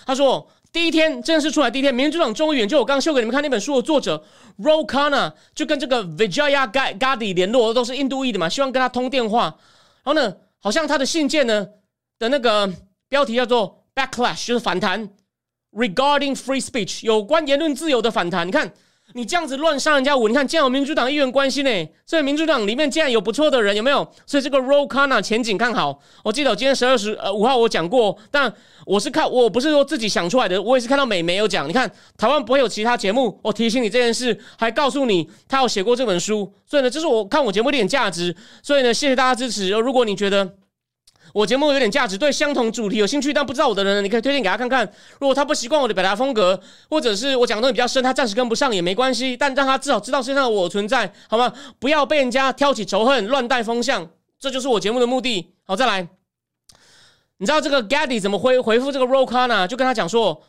[0.05, 4.23] 他说第一天正式出来，第一天，民主党众议员就我刚刚秀给你们看那本书的作者
[4.59, 9.57] Ro Khanna 就跟这个 Vijaya Gadi 联络，都是印度裔的嘛，希望跟他通电话。
[10.03, 11.67] 然后呢，好像他的信件呢
[12.19, 12.73] 的那个。
[13.07, 15.09] 标题叫做 Backlash，就是反弹
[15.75, 18.47] ，Regarding Free Speech，有关言论自由的反弹。
[18.47, 18.71] 你看。
[19.13, 21.69] 你这样子乱杀人家我，你看，竟然有民主党议员关系呢，
[22.05, 24.05] 所以民主党里面竟然有不错的人，有没有？
[24.25, 26.01] 所以这个 Ro Khanna 前景看好。
[26.21, 28.51] 我记得我今天十二十呃五号我讲过，但
[28.85, 31.69] 我是看我不是说自己想出来的，我也是看到美媒有讲。
[31.69, 38.35] 你看台湾不会有其他节目，我提醒你这件事，还告诉你他有写过这本书，所以呢，这是我看我节目一点价值。
[38.61, 39.69] 所以呢，谢谢大家支持。
[39.69, 40.55] 如果你觉得，
[41.35, 44.89] 我节目有点价值，对相同主题有兴趣但不知道我的人，你可以推荐给他看看。
[45.19, 46.57] 如果他不习惯我的表达风格，
[46.89, 51.51] 或者是我讲的东西比较深，他暂时跟不上也没关系，但让他至少知道身上的我存在，好吗？
[51.77, 55.51] 不要被人家挑起仇恨、乱带风向，这就是我节目的目的。
[55.65, 56.07] 好，再来，
[57.39, 59.67] 你知道这个 Gaddy 怎么回回复这个 Rokana？
[59.67, 60.41] 就跟他讲说，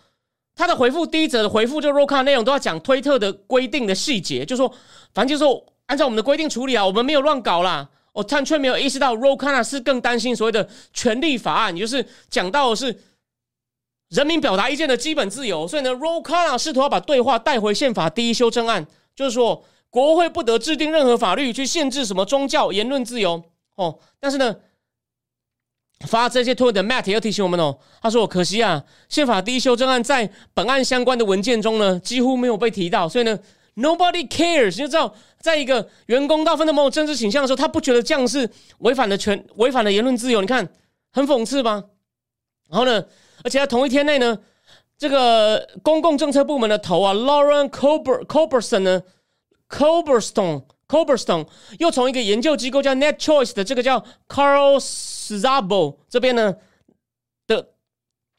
[0.54, 4.72] 他的回复第一则的回复，就 Rokana 内容都要讲推特的规定的细节，就说
[5.12, 7.88] 反正就是说按照我们的规定处理啊，我们没有乱搞啦。
[8.16, 12.98] 我但却没有意识到，Rokana 是更担心所谓的权利法案，也就是讲到的是
[14.08, 15.68] 人民表达意见的基本自由。
[15.68, 23.44] 所以呢，Rokana 试图要把对话带回宪法第一修正案，就是说国会不得制定任何法律去限制什么宗教言论自由。
[23.74, 24.56] 哦，但是呢，
[26.06, 33.06] 发这些推文的 Matt 也要提醒我们哦，他说：“可惜啊，宪法第一修正案在本案相关的文件中呢，几乎没有被提到。
[33.06, 33.38] 所以呢
[33.76, 40.40] ，Nobody cares，你就知道。”在一个员工大部分都没有政治倾向的时候，他不觉得这样是违反了权、违反了言论自由。
[40.40, 40.68] 你看，
[41.12, 41.84] 很讽刺吧？
[42.68, 43.04] 然后呢，
[43.44, 44.36] 而且在同一天内呢，
[44.98, 49.02] 这个公共政策部门的头啊，Lauren Cober Coberson 呢
[49.68, 51.46] ，Coberstone Coberstone
[51.78, 56.56] 又从一个研究机构叫 Net Choice 的这个叫 Carl Zabo 这边呢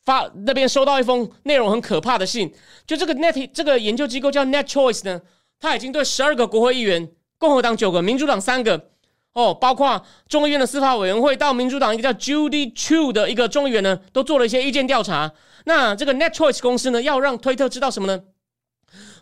[0.07, 2.49] 发那边收到一封内容很可怕的信，
[2.85, 5.19] 就这个 Net 这个研究机构叫 Net Choice 呢。
[5.59, 8.89] 他已经对十二个国会议员，共和党九个，民主党三个，
[9.33, 15.29] 哦，包括众议院的司法委员会到民主党一个叫 Judy Chu 的一个众议员呢，都做了一些意见调查。
[15.65, 18.23] 那这个 Net Choice 公司呢，要让推特知道什么呢？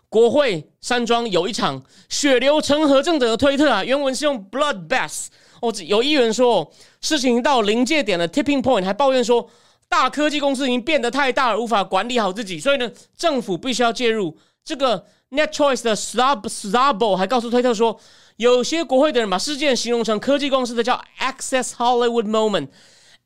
[0.07, 5.29] 国会山庄有一场血流成河正的推特啊，原文是用 Bloodbath。
[5.61, 6.71] 哦，有议员说
[7.01, 9.49] 事情到临界点了 tipping point，还抱怨说
[9.89, 15.05] 大科技公司已经变得太大而，无法管理好自己，所以呢，政府必须要介入这个。
[15.31, 17.99] Net Choice 的 Sub Sabo 还告诉推特说，
[18.37, 22.67] 有些国会的人把事件形容成科技公司的叫 Access Hollywood Moment。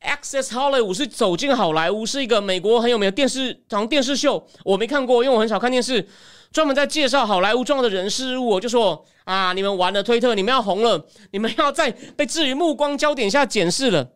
[0.01, 4.47] Access Hollywood 是走进好莱坞，是一个美国很有名的电视像电视秀。
[4.63, 6.07] 我没看过，因为我很少看电视。
[6.51, 14.09] 专门在介绍好莱坞重要的人事物，我就说啊，你们玩了推特，你们要红了，你们要在被置于目光焦点下检视了。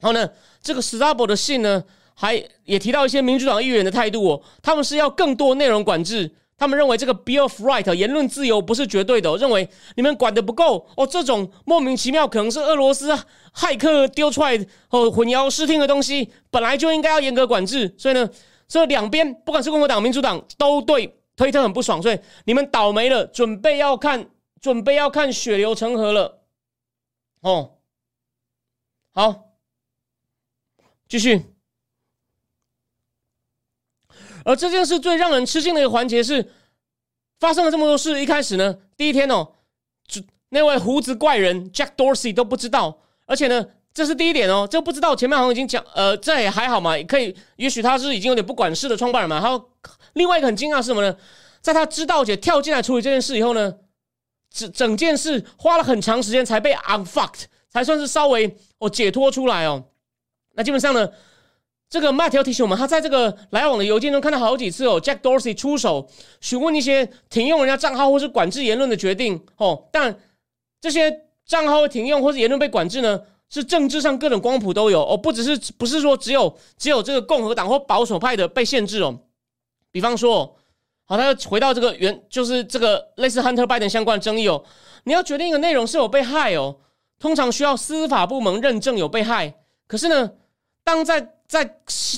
[0.00, 0.28] 然后呢，
[0.62, 1.82] 这个 Sabo 的信呢，
[2.14, 6.34] 还也提到一些民主党议员的态度哦，他们是要更多内容管制。
[6.58, 11.06] 他们认为这个 Bill of Right 言论自由不是绝对的，认为你们管的不够哦。
[11.06, 13.14] 这种莫名其妙可能是俄罗斯
[13.54, 14.56] 骇客丢出来
[14.88, 17.94] 哦混淆视听的东西，本来就应该要严格管制。
[17.98, 18.26] 所以呢，
[18.66, 24.26] 这两边不管是共和党、民主党都对推特很不爽，所以你们倒霉了，准备要看，
[24.58, 26.40] 准备要看血流成河了。
[27.42, 27.72] 哦，
[29.12, 29.45] 好，
[31.08, 31.44] 继续。
[34.44, 36.52] 而这件事最让人吃惊的一个环节是，
[37.40, 38.22] 发生了这么多事。
[38.22, 39.54] 一开始呢，第一天哦，
[40.50, 49.40] 那位胡子怪人 Jack Dorsey 都不知道，而且呢，这是第一点哦，这不知道前面好像已经讲，呃，这也还好嘛，可以，也许他是已经有点不管事的创办人嘛。
[49.40, 49.70] 还有
[50.12, 51.16] 另外一个很惊讶是什么呢？
[51.60, 53.74] 在他知道且跳进来处理这件事以后呢，
[54.48, 59.86] 整整件事花了很长时间才被 unfucked，才算是稍微哦解脱出来哦。
[60.56, 61.08] 那基本上呢。
[61.88, 66.08] 这个 Matt 要提醒我们，他在这个来往的邮件中看到好几次哦，Jack Dorsey 出手
[66.40, 69.84] 询问一些停用人家账号或是管制言论的决定哦。
[69.92, 70.18] 但
[70.80, 71.16] 这些
[71.46, 79.20] 账号停用或是言论被管制呢，是政治上各种光谱都有哦，不只是不是说只有只有这个共和党或保守派的被限制哦。
[79.92, 80.56] 比方说，
[81.04, 84.64] 好，他要回到这个原就是这个类似 Hunter Biden 相关的争议哦。
[85.04, 86.78] 你要决定一个内容是有被害哦，
[87.20, 89.54] 通常需要司法部门认证有被害。
[89.86, 90.32] 可是呢，
[90.86, 91.64] 当在在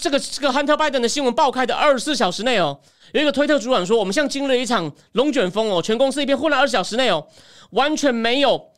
[0.02, 2.78] 这个这个 Hunter Biden 的新闻爆开的二十四小时内哦，
[3.14, 6.61] 有一个推特主管说，我们像经历了一场龙卷风哦，全公司一片混乱。
[6.61, 7.26] 二十小时内哦，
[7.70, 8.72] 完全没有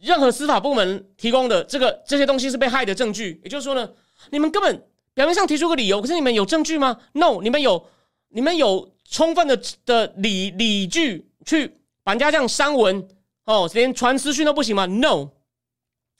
[0.00, 3.38] 任何司法部门提供的这个这些东西是被害的证据。
[3.44, 3.90] 也就是说呢，
[4.30, 7.86] 你们根本表面上提出个理由，可是你们有证据吗？No，你们有
[8.30, 13.06] 你们有充分的的理理据去把人家这样删文
[13.44, 15.28] 哦，连传私讯都不行吗？No，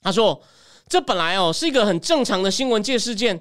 [0.02, 0.42] 他说
[0.88, 3.40] 这本来哦是一个很正常的新闻界事件。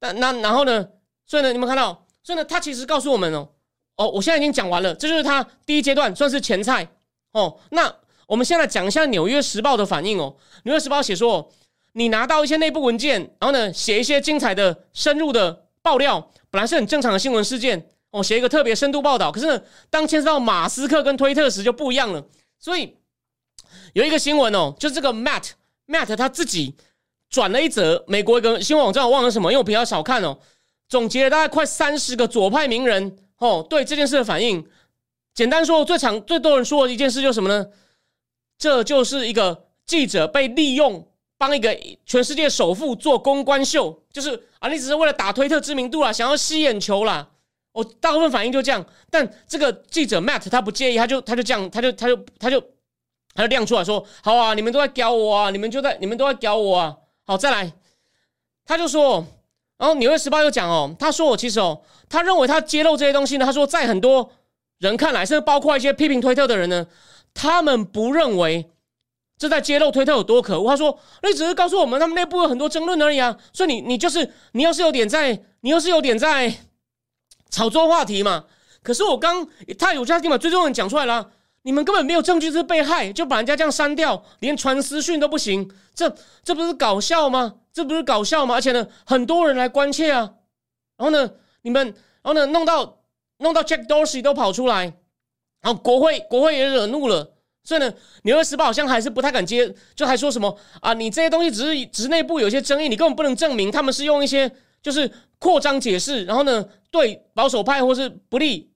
[0.00, 0.88] 那那然后呢？
[1.28, 3.48] 所以呢，你们看到，所以呢，他其实告诉我们哦，
[3.96, 6.86] 哦，我现在已经讲完了，这就是他第一阶段，算是前菜
[7.32, 7.58] 哦。
[7.70, 7.92] 那
[8.28, 11.50] 我们现在讲一下《纽约时报》的反应哦，《纽约时报》写说，
[11.94, 19.32] 你拿到一些内部文件，然后呢，写一些精彩的、深入的爆料，本来是很正常的新闻事件，哦，写一个特别深度报道。
[19.32, 22.24] 可是呢，当牵涉到马斯克跟推特时就不一样了。
[22.60, 22.96] 所以
[23.94, 25.50] 有一个新闻哦，就是这个 Matt
[25.88, 26.76] Matt 他自己
[27.28, 30.38] 转了一则美国一个新闻网站，我忘了什么，因为我比较少看哦。
[30.88, 34.66] 总结了大概快三十个左派名人哦对这件事的反应。
[35.34, 37.66] 简单说，最常最多人说的一件事就是什么呢？
[38.58, 41.08] 这就是一个记者被利用。
[41.38, 47.28] 帮一个全世界首富做公关秀，就是啊，你只是为了打推特知名度啦，想要吸眼球啦。
[47.72, 52.58] 我大部分反应就这样，但这个记者 Matt 他不介意，他就他就这样，他就他就他就
[53.34, 57.72] 他就亮出来说：“好啊，你们都在屌我啊，你们就在你们都在屌我啊。”好，再来，
[58.64, 59.26] 他就说，
[59.76, 64.30] 然后《纽约时报》又讲哦，他说我其实哦，他认为他揭露这些东西呢，他说在很多
[64.78, 66.86] 人看来，甚至包括一些批评推特的人呢，
[67.34, 68.70] 他们不认为。
[69.38, 70.70] 这在揭露推特有多可恶？
[70.70, 73.36] 他说：“那只是告诉我们，他们内部有很多争论而已啊。
[73.52, 76.50] 所以你你就是你，要是有点在，你要是有点在
[77.50, 78.46] 炒作话题嘛。
[78.82, 79.46] 可是我刚
[79.78, 81.32] 他有家庭把最重要的讲出来了，
[81.66, 86.08] 你们根本没有证据是被害，就把人家这样删掉，连传私讯都不行，这
[86.44, 87.56] 这不是搞笑吗？
[87.72, 88.54] 这不是搞笑吗？
[88.54, 90.34] 而且呢，很多人来关切啊。
[90.96, 91.28] 然后呢，
[91.62, 91.84] 你们
[92.22, 93.00] 然后呢，弄到
[93.38, 94.84] 弄到 Jack Dorsey 都跑出来，
[95.60, 97.32] 然后国会国会也惹怒了。”
[97.64, 97.90] 所以呢，
[98.22, 104.48] 《纽约时报》好像还是不太敢接，就还说什么啊，你这些东西只是只是内部有些争议，你根本不能证明他们是用一些
[104.80, 108.70] 就是扩张解释，然后呢对保守派或是不利，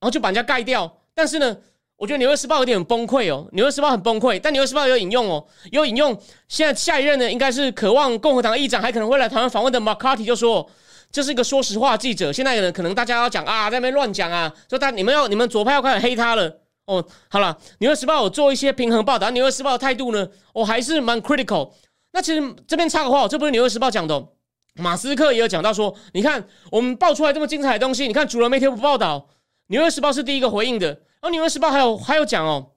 [0.00, 1.00] 然后就把人家盖掉。
[1.12, 1.54] 但是呢，
[2.02, 4.36] 我觉得《纽约时报》有点崩溃哦，《纽约时报》很崩溃。
[4.40, 6.12] 但《纽约时报》有引用哦，有引用
[6.48, 10.68] 现在下一任呢，应该是渴望共和党议长，还可能会来台湾访问的 McCarthy 就说，
[11.12, 12.32] 这是一个说实话记者。
[12.32, 16.52] 现在呢，可能大家要讲啊，在那边乱讲啊，说他你们要你们左派要开始黑他了。
[16.86, 21.70] 哦，好了，《纽约时报》有做一些平衡报道，《纽约时报》的态度呢，我还是蛮 critical。
[22.12, 24.26] 那其实这边插个话，这不是《纽约时报》讲的，
[24.74, 29.28] 马斯克也有讲到说，你看我们爆出来这么精彩的东西，你看主流媒体不报道，
[29.68, 30.98] 《纽约时报》是第一个回应的。
[31.22, 32.72] 哦《纽约时报》还有还有讲哦，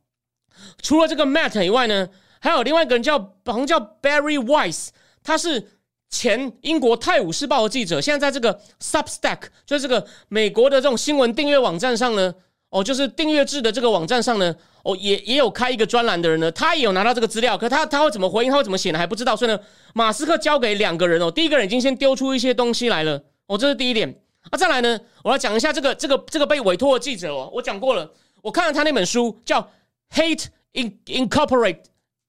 [0.81, 2.08] 除了这个 Matt 以外呢，
[2.39, 4.89] 还有另外一个人叫好像叫 Barry Weiss，
[5.23, 5.79] 他是
[6.12, 12.34] 前英国《泰晤士报》的记者，现在在这个 Substack，就是这个美国的这种新闻订阅网站上呢。
[12.69, 14.53] 哦，就是订阅制的这个网站上呢，
[14.84, 18.97] 哦，也也有开一个专栏的人呢，他也有拿到这个资料，可他他会怎么回应，他会怎么写呢？
[18.97, 19.34] 还不知道。
[19.34, 19.58] 所以呢，
[19.93, 24.19] 马斯克交给两个人哦，第一个人已经先丢出一些东西来了，哦，这是第一点。
[24.49, 28.12] 啊，再来呢，我要讲一下这个这个这个被委托的记者哦，我讲过了，
[28.45, 29.60] 我看了他那本书叫
[30.12, 31.79] 《Hate In Incorporate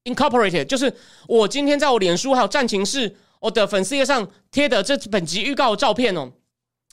[0.05, 0.97] Incorporated》，就是
[1.29, 6.33] 我今天在我脸书还有战情室我的粉丝页上贴的这本集预告的照片哦，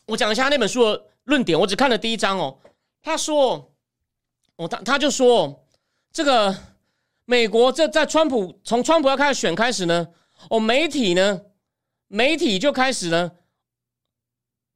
[0.07, 2.59] 我讲一下那本书的论点，我只看了第一章哦。
[3.01, 3.71] 他说
[4.57, 5.65] ：“哦，他他就说，
[6.11, 6.53] 这个
[7.23, 10.09] 美国这在川普从川普要开始选开始呢，
[10.49, 11.43] 哦，媒体呢，
[12.09, 13.31] 媒体就开始呢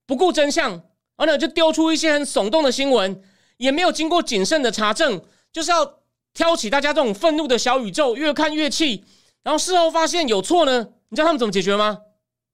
[0.05, 0.81] 不顾真相，
[1.17, 3.21] 而呢就丢出一些很耸动的新闻，
[3.57, 5.99] 也没有经过谨慎的查证，就是要
[6.33, 9.03] 挑起大家这种愤怒的小宇宙，越看越气。
[9.43, 11.97] 然后事后发现有错呢，你知道他们怎么解决吗？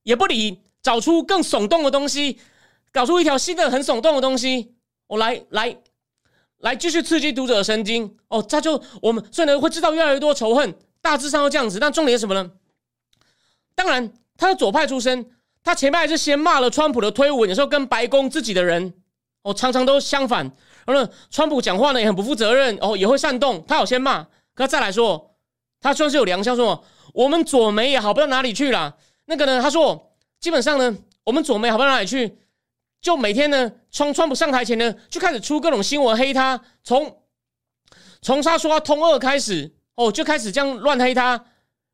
[0.03, 2.39] 也不理，找出更耸动的东西，
[2.91, 4.75] 搞出一条新的很耸动的东西。”
[5.07, 5.77] 我来来
[6.59, 11.77] 来继续刺激读者的神经哦，他就我们所以呢会知道越来越多仇恨，大致上都这样子。
[11.79, 12.51] 但重点是什么呢？
[13.75, 15.29] 当然，他是左派出身，
[15.63, 18.93] 他前面还是先骂了川普的推文，有时候跟白宫自己的人
[19.41, 20.51] 哦常常都相反。
[20.85, 23.63] 然后呢，川普讲话呢也很不负责任哦，也会煽动。
[23.67, 25.35] 他好先骂，可再来说，
[25.79, 28.95] 他算是有良心，说我们左媒也好不到哪里去啦。
[29.25, 32.37] 那个呢，他说基本上呢，我们左媒好不到哪里去。
[33.01, 37.17] 就每天呢，川川普上台前呢，就开始出各种新闻黑他，从
[38.21, 41.31] 从他说他通俄开始，哦，就开始这样乱黑他，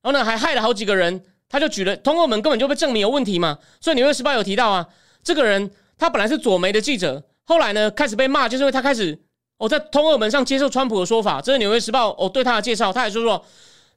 [0.01, 1.23] 然后呢，还害了好几个人。
[1.51, 3.57] 他就举了通俄门根本就被证明有问题嘛。
[3.81, 4.87] 所以《纽约时报》有提到啊，
[5.23, 9.19] 这个人他本来是左媒的记者，后来呢开始被骂，就是因为他开始
[9.57, 11.41] 哦在通俄门上接受川普的说法。
[11.41, 13.43] 这是《纽约时报》哦对他的介绍，他还说说，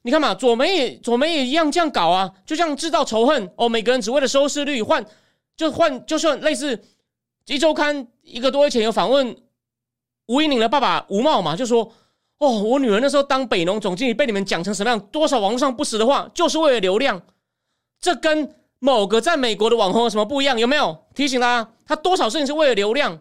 [0.01, 5.05] 你看嘛，左媒也左媒也一样这样搞啊，就这样制造仇恨哦，每个人只为了收视率换
[5.55, 6.83] 就换，就算类似。
[7.45, 9.35] 一周刊一个多月前有访问
[10.25, 11.91] 吴依宁的爸爸吴茂嘛，就说
[12.39, 14.99] ：“哦，我女儿那时候当北农总经理，被你们讲成什么样？
[15.11, 17.21] 多少网络上不实的话，就是为了流量。
[18.01, 20.57] 这跟某个在美国的网红有什么不一样？
[20.57, 21.69] 有没有提醒他？
[21.85, 23.19] 他多少事情是为了流量？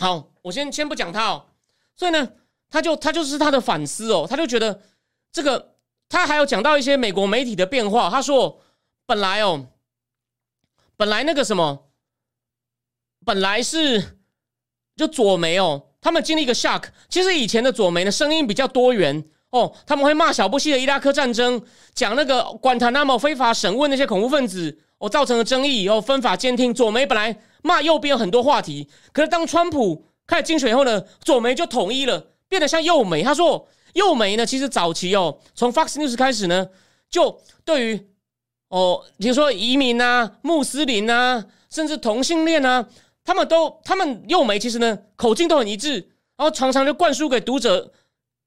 [0.00, 1.46] 好，我先先不讲他哦。
[1.94, 2.28] 所以呢，
[2.68, 4.80] 他就他就是他的反思哦，他就觉得
[5.30, 5.74] 这个
[6.08, 8.10] 他还有讲到一些美国媒体的变化。
[8.10, 8.60] 他说，
[9.06, 9.68] 本来哦，
[10.96, 11.86] 本来那个什么。”
[13.22, 14.18] 本来是
[14.96, 16.84] 就左媒哦，他们经历一个 shock。
[17.10, 21.62] 其实以前的左媒呢，声音比较多元哦，他们会骂小布希的伊拉克战争，
[21.94, 26.72] 讲那个管塔那摩非法审问那些恐怖分子，哦，造成了争议，哦，分法监听。
[26.72, 33.22] 左媒本来骂右边有很多话题，可是当川普开始竞选以后呢，左媒就统一了，变得像右媒。
[33.22, 36.68] 他说，右媒呢，其实早期哦，从 Fox News 开始呢，
[37.08, 38.08] 就对于
[38.68, 42.88] 哦，比如说移民啊、穆斯林啊，甚至同性恋啊，
[43.24, 45.94] 他们都他们右媒其实呢口径都很一致，
[46.36, 47.92] 然后常常就灌输给读者。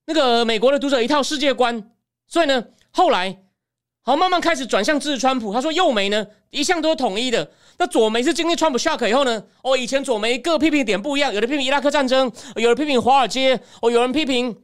[0.06, 1.92] 那个美国的读者一套世界观，
[2.28, 3.43] 所以呢，后来
[4.06, 5.54] 好慢慢开始转向支持川普。
[5.54, 14.56] 他说右媒呢一向都是统一的，那左媒是经历川普 shock 以后呢，哦，以前左媒各批评点不一样，有的批评伊拉克战争，有的批评华尔街，哦，有人批评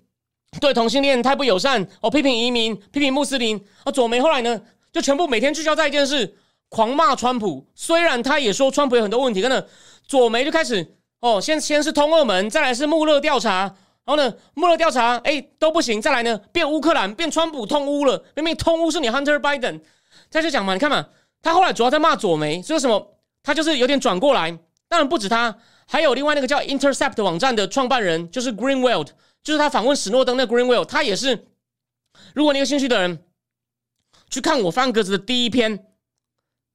[0.59, 3.59] 对同性恋太不友善，哦，批评移民，批评穆斯林。
[3.85, 4.61] 啊，左媒后来呢
[4.91, 6.35] 就全部每天聚焦在一件事，
[6.67, 7.65] 狂骂川普。
[7.73, 9.63] 虽然他也说川普有很多问题，但呢
[10.05, 13.73] 左媒就开始哦，先先是通俄门，再来是穆勒调查。
[14.09, 16.01] 然后呢，穆勒调查，哎，都不行。
[16.01, 18.25] 再来呢，变乌克兰，变川普通乌了。
[18.35, 19.81] 明明通乌是你 Hunter Biden，
[20.31, 21.09] 再就讲嘛，你看嘛，
[21.43, 23.19] 他后来主要在骂左媒，说什么？
[23.43, 24.57] 他就是有点转过来。
[24.87, 25.55] 当然不止他，
[25.85, 29.09] 还有另外那个叫 Intercept 网站的创办人，就是 Greenwald，
[29.43, 31.45] 就是他访问史诺登的 Greenwald，他也是。
[32.33, 33.23] 如果你有兴趣的人，
[34.31, 35.85] 去看我翻格子的第一篇，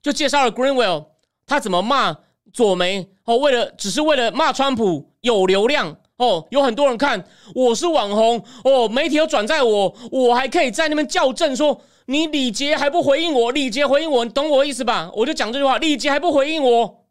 [0.01, 1.07] 就介绍了 Greenwald
[1.49, 2.17] 他怎么骂
[2.53, 5.97] 左媒哦，为了只是为了骂川普有流量。
[6.17, 15.11] 哦，有很多人看我是网红哦，媒体有转载我，我还可以在那边校正说你李杰还不回应我，李杰回应我，你懂我意思吧？
[15.15, 17.05] 我就讲这句话，李杰还不回应我。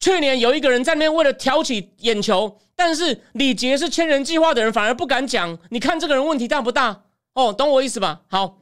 [0.00, 5.58] 去年有一个人在那边为了挑起眼球，但是李杰是千人计划的人，反而不敢讲。
[5.68, 7.02] 你看这个人问题大不大？
[7.34, 8.22] 哦，懂我意思吧？
[8.28, 8.58] 好，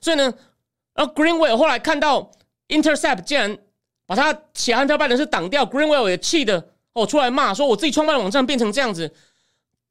[0.00, 0.34] 所以呢，
[0.94, 2.32] 而 Greenway 后来看到
[2.68, 3.58] Intercept 竟然
[4.06, 6.70] 把他写汉特拜的是挡掉，Greenway 也气的。
[6.96, 9.12] 哦，出来骂说我自己创办的网站变成这样子。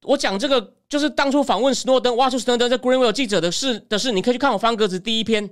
[0.01, 5.47] 我讲这个就是当初访问史诺登，挖出史诺登在 Greenwell 记者的事的事，你可以去看我方格子第一篇，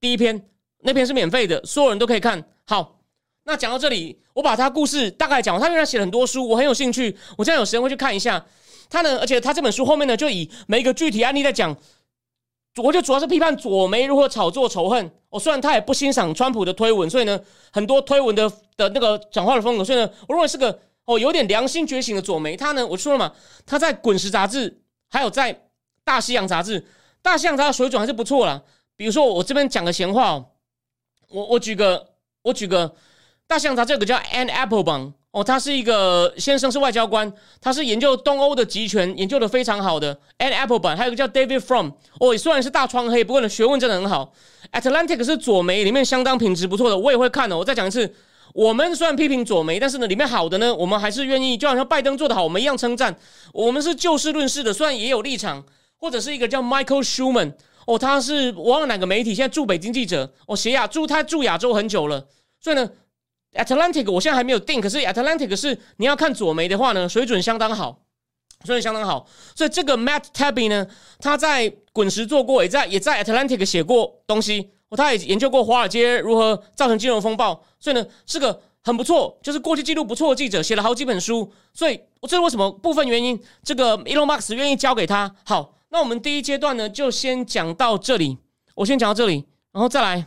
[0.00, 0.48] 第一篇
[0.80, 2.42] 那篇是免费的，所有人都可以看。
[2.64, 3.00] 好，
[3.44, 5.62] 那讲到这里，我把他故事大概讲完。
[5.62, 8.42] 他原来写了很多书，我很有兴趣，我现在有时间会去看一下
[8.88, 9.18] 他呢。
[9.18, 11.76] 而且他这本书后面呢，就以每一个具体案例在讲。
[12.76, 15.10] 我就主要是批判左媒如何炒作仇恨。
[15.30, 17.38] 我虽然他也不欣赏川普的推文，所以呢，
[17.72, 22.56] 很多推文的的那个讲话的风格，所以呢，我认为是个哦有点良心觉醒的左媒。
[22.56, 23.32] 他呢，我说了嘛，
[23.66, 25.52] 他在《滚石》杂志，还有在
[26.04, 26.80] 《大西洋》杂志，
[27.20, 28.62] 《大西洋》杂志水准还是不错啦。
[28.96, 30.46] 比如说我这边讲个闲话哦，
[31.28, 32.08] 我我举个
[32.42, 32.88] 我举个
[33.46, 35.12] 《大西洋》杂志有个叫 Ann Applebaum。
[35.30, 40.14] 哦，他是一个先生，是外交官，他是研究东欧的集权，研究的非常好的。
[40.38, 44.32] An Apple 版还有个叫 David From，哦，虽然是大窗黑，不过呢学问真的很好。
[44.72, 47.56] Atlantic 是左媒里面相当品质不错的，我也会看的。
[47.56, 48.10] 我再讲一次，
[48.54, 53.14] 我们虽然批评左媒，但是呢里面好的呢，我们还是愿意，就好像拜登做的好，我们一样称赞。
[53.52, 55.62] 我们是就事论事的，虽然也有立场，
[55.98, 57.52] 或者是一个叫 Michael Schuman，
[57.86, 62.26] 哦，他是我忘了哪个媒体，现在驻北京记者，哦，写亚驻他驻亚洲很久了，
[62.60, 62.90] 所以呢。
[63.54, 68.02] Atlantic，我现在还没有定，可是 Atlantic 是你要看左媒的话呢，水准相当好，
[68.64, 69.26] 水准相当好。
[69.54, 70.86] 所以这个 Matt Taibbi 呢，
[71.18, 81.50] 他在滚石做过，也在也在 Atlantic 写过东西，他也研究过华尔街如何造成金融风暴，所以呢是个很不错，就是过去记录不错的记者，写了好几本书。
[81.72, 85.34] 所以这是为什么部分原因，这个 Elon Musk 愿意交给他。
[85.44, 88.38] 好，那我们第一阶段呢就先讲到这里，
[88.74, 90.26] 我先讲到这里，然后再来。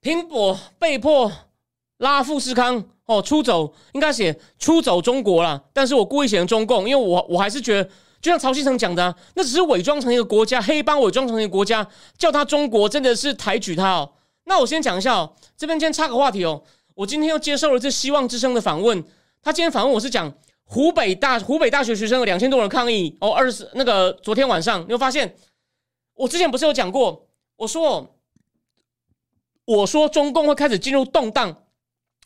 [0.00, 1.30] 苹果被迫
[1.98, 5.62] 拉富士康哦出走，应该写出走中国了。
[5.72, 7.90] 但是我故意写成中共，因为我我还是觉得，
[8.20, 11.86] 就像曹新成讲的，那只是伪装成一个国家，黑帮伪装成一个国家，
[12.16, 14.12] 叫他中国真的是抬举他哦。
[14.44, 16.62] 那我先讲一下哦，这边先插个话题哦。
[16.94, 19.04] 我今天又接受了这希望之声的访问，
[19.42, 20.32] 他今天访问我是讲
[20.64, 25.34] 湖北大湖北大学学生有两千多人抗议哦，二十那个昨天晚上你会发现，
[26.14, 27.26] 我之前不是有讲过，
[27.56, 28.14] 我说。
[29.68, 31.54] 我说中共会开始进入动荡，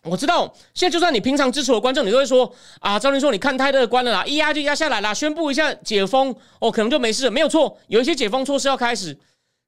[0.05, 9.19] 我知道现在就算你平常支持我观众，你都会说啊，赵林说你看太乐观了啦，一压就压下来啦，宣布一下解封哦，可能就没事了，没有错，有一些解封措施要开始，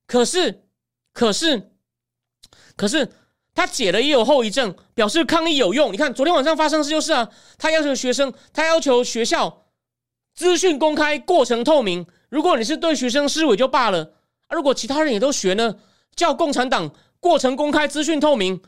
[0.07, 0.63] 可是，
[1.13, 1.73] 可是，
[2.77, 3.11] 可是
[3.57, 5.93] 他解了也有后遗症，表示抗议有用。
[5.93, 9.65] 你看昨天晚上发生的事就是啊，他要求学生，他要求学校
[10.33, 12.07] 资讯公开，过程透明。
[12.29, 14.13] 如果你是对学生施伪就罢了，
[14.51, 15.75] 如果其他人也都学呢，
[16.15, 16.93] 叫共产党。
[17.25, 18.61] 过程公开，资讯透明，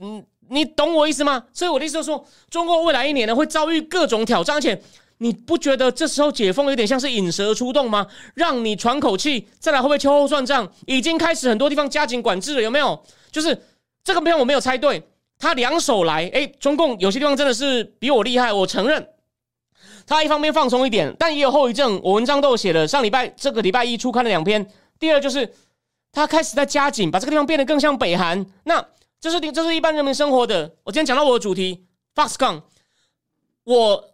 [0.00, 1.44] 嗯，你懂我意思吗？
[1.52, 4.80] 所以我的意思就是说，中国未来一年呢会遭遇各种挑战，而且
[5.18, 8.06] 你不觉得这时候解封有点像是引蛇出洞吗？
[8.34, 10.66] 让你喘口气，再来会不会秋后算账？
[10.86, 12.98] 已经开始很多地方加紧管制了，有没有？
[13.30, 13.62] 就是
[14.02, 15.02] 这个片我没有猜对，
[15.38, 19.06] 他两手来，哎，中共有些地方真的是比我厉害，我承认。
[20.06, 22.00] 他一方面放松一点，但也有后遗症。
[22.02, 24.66] 我文章都有写了，上礼拜这个礼拜一出刊了两篇。
[24.98, 25.52] 第二就是
[26.12, 28.44] 他开始在加紧，把这个地方变得更像北韩。
[28.64, 28.84] 那
[29.20, 30.74] 这是这是一般人民生活的。
[30.84, 32.62] 我今天讲到我的主题，Foxconn。
[33.64, 34.04] 我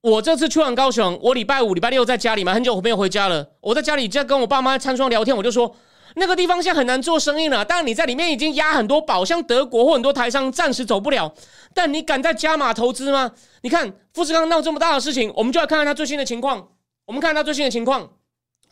[0.00, 3.52] 我这次去完高雄，我礼拜五、礼拜六在家里嘛，很久没有回家了。
[3.60, 5.76] 我在家里在跟我爸妈餐窗聊天，我就说
[6.16, 7.64] 那个地方现在很难做生意了。
[7.64, 11.34] 但你在里面已经压很多宝，像德国或很多台商暂时走不了。
[11.74, 13.32] 但你敢在加码投资吗？
[13.62, 16.68] 你看富士康闹这么大的事情，我们就来看看他最新的情况。
[17.04, 18.10] 我们看他最新的情况，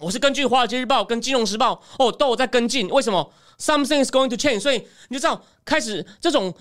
[0.00, 1.74] 我是根据《华尔街日报》跟《金融时报》
[2.04, 2.88] 哦都有在跟进。
[2.88, 6.54] 为什么？Something is going to change，所以你就知道开始这种。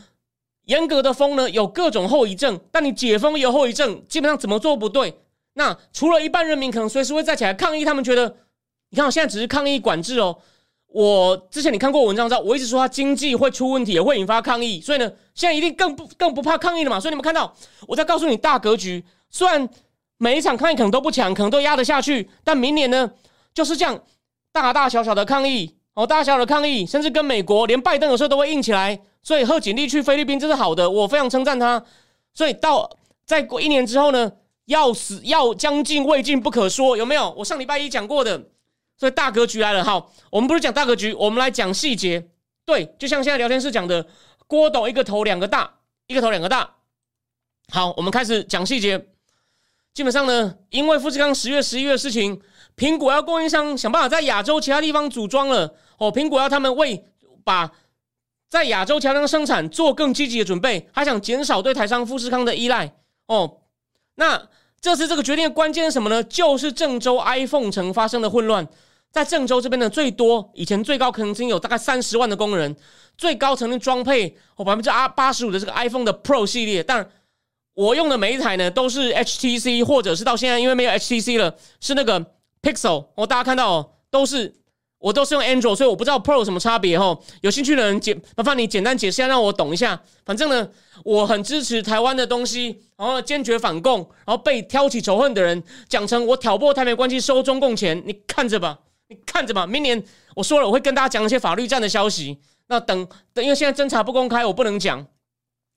[0.66, 5.20] 严格的封呢，有各种后遗症，但你解封有后遗症，基本上怎么做不对？
[5.54, 8.36] 那除了一般人民可能随时会再起来抗议，他们觉得，
[8.92, 10.38] 你看我现在只是抗议管制哦。
[10.86, 17.00] 我之前你看过文章知道，我一直说它经济会出问题，也会引发抗议，所以呢，现在一定更不更不怕抗议了嘛。
[17.00, 17.52] 所以你们看到
[17.88, 19.68] 我在告诉你大格局，虽然
[20.18, 23.10] 每一场抗议可能都不强，可能都压得下去，但明年呢
[23.54, 24.02] 就是这样
[24.52, 29.00] 大大小小的抗议哦，大大小小的抗议，甚至跟美国连拜登有时候都会硬起来。
[29.22, 31.84] 所以贺锦丽去菲律宾这是好的，我非常称赞他。
[32.34, 32.90] 所以到
[33.26, 34.32] 再过一年之后呢，
[34.66, 37.30] 要死要将近未尽不可说，有没有？
[37.38, 38.42] 我上礼拜一讲过的。
[38.98, 42.30] 所以大格局来了，好，我们不是讲大格局，我们来讲细节。
[42.66, 44.06] 对，就像现在聊天室讲的，
[44.46, 45.74] 郭董一个头两个大，
[46.08, 46.70] 一个头两个大。
[47.72, 49.08] 好，我们开始讲细节。
[49.94, 52.42] 基本上呢，因为富士康十月、十一月的事情，
[52.80, 55.76] 苹果要供应商想办法在亚洲其他地方组装了。
[55.98, 57.06] 哦，苹果要他们为
[57.44, 57.70] 把。
[58.50, 62.92] 在亚洲其他地方生产做更积极的准备，还想减少对台商富士康的依赖
[63.28, 63.58] 哦。
[64.16, 64.42] 那
[64.82, 66.24] 这次这个决定的关键是什么呢？
[66.24, 68.68] 就是郑州 iPhone 城发生的混乱。
[69.12, 72.76] 在郑州这边呢，最多以前最高可能经有大概三十万的工人，
[73.16, 76.82] 最高曾经装配哦百分之八八十五的这个 iPhone 的 Pro 系列。
[76.82, 77.08] 但
[77.76, 82.26] 我用的每一台呢，都是 HTC，或者是到现在因为没有 HTC 了，是那个
[82.62, 83.08] Pixel。
[83.16, 84.56] 哦，大家看到哦，都是。
[85.00, 87.18] 我都是用 Android，所以我不知道 Pro 什么差别哈。
[87.40, 89.98] 有兴趣的人简麻烦你简单解释一下，让我懂一下。
[90.26, 90.70] 反正呢，
[91.06, 99.66] 我很支持台湾的东西，然后坚决反共，然后被挑起仇恨的人讲成我挑拨台美关系、收中共钱，你看着吧，你看着吧。
[99.66, 100.04] 明年
[100.36, 102.38] 我说了，我会跟大家讲一些法律战的消息。
[102.68, 105.08] 那等等，因为现在侦查不公开，我不能讲。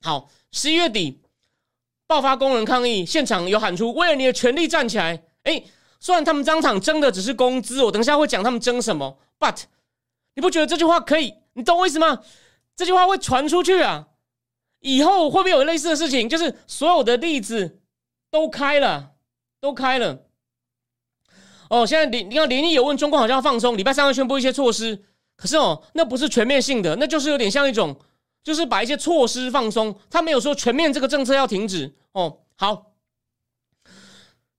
[0.00, 1.20] 好，十一月底
[2.08, 5.22] 爆发工人抗议，现场有喊出“为了你的权利站起来”。
[5.44, 5.62] 哎。
[6.02, 9.18] 虽然他们当场争的只是工资，我等一下会讲他们争什么。
[9.38, 9.62] But
[10.34, 11.32] 你不觉得这句话可以？
[11.52, 12.18] 你懂我意思吗？
[12.74, 14.08] 这句话会传出去啊！
[14.80, 16.28] 以后会不会有类似的事情？
[16.28, 17.78] 就是所有的例子
[18.32, 19.12] 都开了，
[19.60, 20.24] 都开了。
[21.70, 25.04] 哦，现在林你看林毅有问中共好像要放松，礼拜三会宣布一些措施。
[25.36, 27.96] 可是哦，那不是全面性的，那就是有点像一种，
[28.42, 29.96] 就是把一些措施放松。
[30.10, 31.94] 他没有说全面这个政策要停止。
[32.10, 32.91] 哦，好。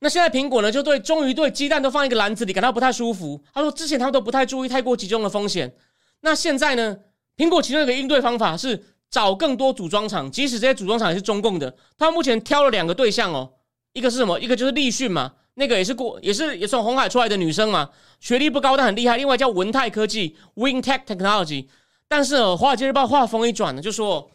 [0.04, 3.42] 那现在苹果呢，就对终于对鸡蛋都放一个篮子里感到不太舒服。
[3.54, 5.74] 他说之前他都不太注意太过集中的风险。
[6.20, 6.98] 那现在呢，
[7.38, 11.74] 苹果其中一个应对方法是找更多组装厂，即使这些组装厂也是中共的。
[11.98, 13.50] 他目前挑了两个对象哦，
[13.94, 14.38] 一个是什么？
[14.42, 17.90] 一个就是立讯嘛，那个也是过也是也从红海出来的女生嘛，
[18.20, 19.16] 学历不高但很厉害。
[19.16, 21.68] 另外叫文泰科技 （WinTech Technology）。
[22.10, 24.30] 但是《华尔街日报》话锋一转呢，就说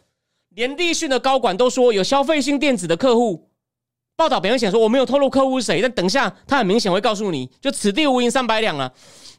[0.55, 3.48] 连立讯的高管都说有消费性电子的客户。
[4.19, 8.93] 报道表面显说我没有透露客户是谁，但等下他很明显会告诉你就此地无银三百两了，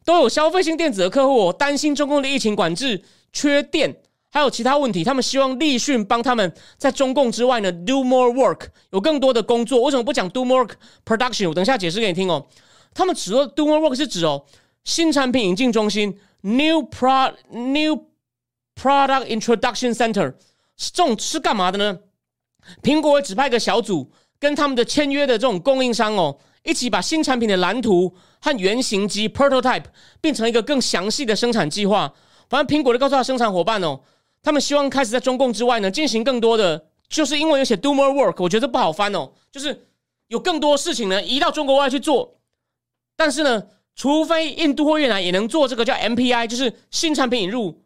[0.07, 3.95] 都有消费性电子的客户担心中共的疫情管制、缺电，
[4.31, 9.83] 还有其他问题，他们希望立讯帮他们在中共之外呢 do more work，有更多的工作。
[9.83, 10.67] 为什么不讲 do more
[11.05, 11.51] production？
[11.51, 12.47] 我等下解释给你听哦。
[12.95, 14.47] 他们指的 do more work 是指哦
[14.85, 18.07] 新产品引进中心 new pro new
[18.75, 20.33] product introduction center
[20.79, 21.99] 是这种是干嘛的呢？
[22.83, 24.11] 苹果会指派一个小组。
[24.41, 29.85] 跟他们的签约的这种供应商哦，一起把新产品的蓝图和原型机 （prototype）
[30.21, 32.13] 变成一个更详细的生产计划。
[32.49, 34.01] 反正苹果的告诉他生产伙伴哦，
[34.43, 39.87] 他们希望开始在中共之外呢进行更多的，就是因为有写 “do more work”，我觉得不好翻哦，就是
[40.29, 42.39] 有更多事情呢移到中国外去做。
[43.17, 43.63] 但是呢，
[43.95, 47.83] 除非印度或越南也能做这个叫 MPI，就是新产品引入。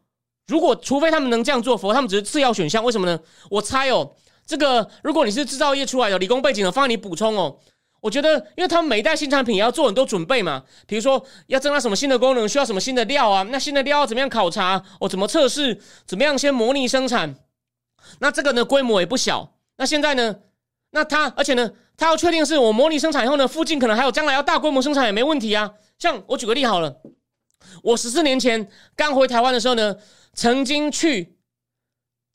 [0.47, 2.81] 如果除非他们能这样做，否则他们只是次要选项。
[2.83, 3.19] 为什么呢？
[3.49, 4.13] 我猜哦。
[4.45, 7.57] 这个，如果你是制造业出来的理工背景的，方便你补充哦。
[8.01, 14.83] 我觉得，因为他们每一代新产品也要做很多准备嘛，比如说要增加什么新的功能，需要什么新的料啊，那新的料要怎么样考察？
[14.99, 15.81] 哦，怎么测试？
[16.05, 17.35] 怎么样先模拟生产？
[18.19, 19.55] 那这个呢，规模也不小。
[19.77, 20.35] 那现在呢，
[20.91, 25.71] 那他，而且呢，他要确定是我模拟生产以后呢，附近可能还有将来要大规模生产也没问题啊。
[25.97, 26.95] 像我举个例好了，
[27.81, 29.95] 我十四年前刚回台湾的时候呢，
[30.35, 31.34] 曾经去。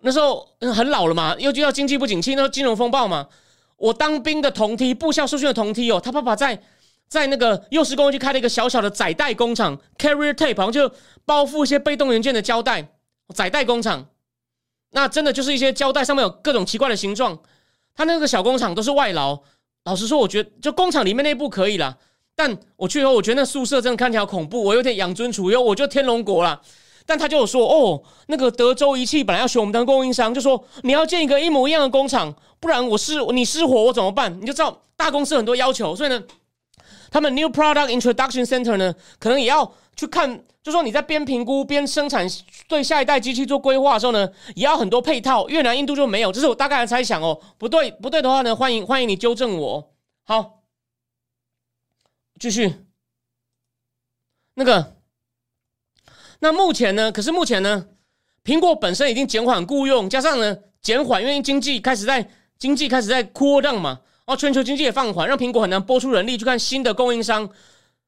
[0.03, 3.28] 那时候很老了嘛，又遇到经济不景气，那时候金融风暴嘛。
[3.76, 6.62] 我当兵的同梯，部校受训的同梯哦，他爸爸在
[7.09, 10.94] 在那个幼师工业区开了一个小小的载带工厂，carrier tape，好像就
[11.24, 12.88] 包覆一些被动元件的胶带，
[13.34, 14.07] 载带工厂。
[14.90, 17.38] 那真的就是一些胶带上面有各种奇怪的形状。
[17.94, 19.40] 他那个小工厂都是外劳。
[19.84, 21.96] 老实说，我觉得就工厂里面内部可以了，
[22.34, 26.61] 但我去以后，我觉得那宿舍真的看起来恐怖，我有点养尊处优，我就天龙国了。
[27.11, 34.40] 但他就有说，哦，那个德州仪器本来要选我们当供应商，就说你要建一个一模一样的工厂，不然我失你失火我怎么办？
[34.40, 36.22] 你就知道大公司很多要求，所以呢，
[37.11, 42.24] 他们 New Product Introduction Center 呢，可能也要去看，就说你在边评估边生产，
[42.68, 45.48] 对下一代机器做规划的时候呢，也要很多配套。
[45.48, 47.40] 越南、印度就没有，这是我大概的猜想哦。
[47.58, 49.90] 不对，不对的话呢，欢迎欢迎你纠正我。
[50.22, 50.61] 好，
[52.38, 52.72] 继续，
[54.54, 54.99] 那个。
[56.41, 57.12] 那目前呢？
[57.12, 57.86] 可是目前呢？
[58.43, 62.26] 苹果本身已经减缓雇佣，加上呢减缓，因为经济开始在
[62.59, 67.47] 经济开始在扩张嘛，哦，全球经济也放缓，让苹果很难拨出人力去看新的供应商，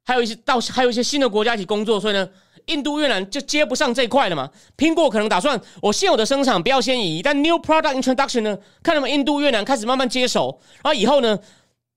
[0.04, 2.26] 还有一些到还有一些新的国家一起工作，所以呢，
[2.66, 4.50] 印度、越南就接不上这块了嘛。
[4.78, 11.38] 苹果可能打算我现有的生产不要先移，但 new product introduction 呢，看他们印度、越南开始慢慢接手，然后以后呢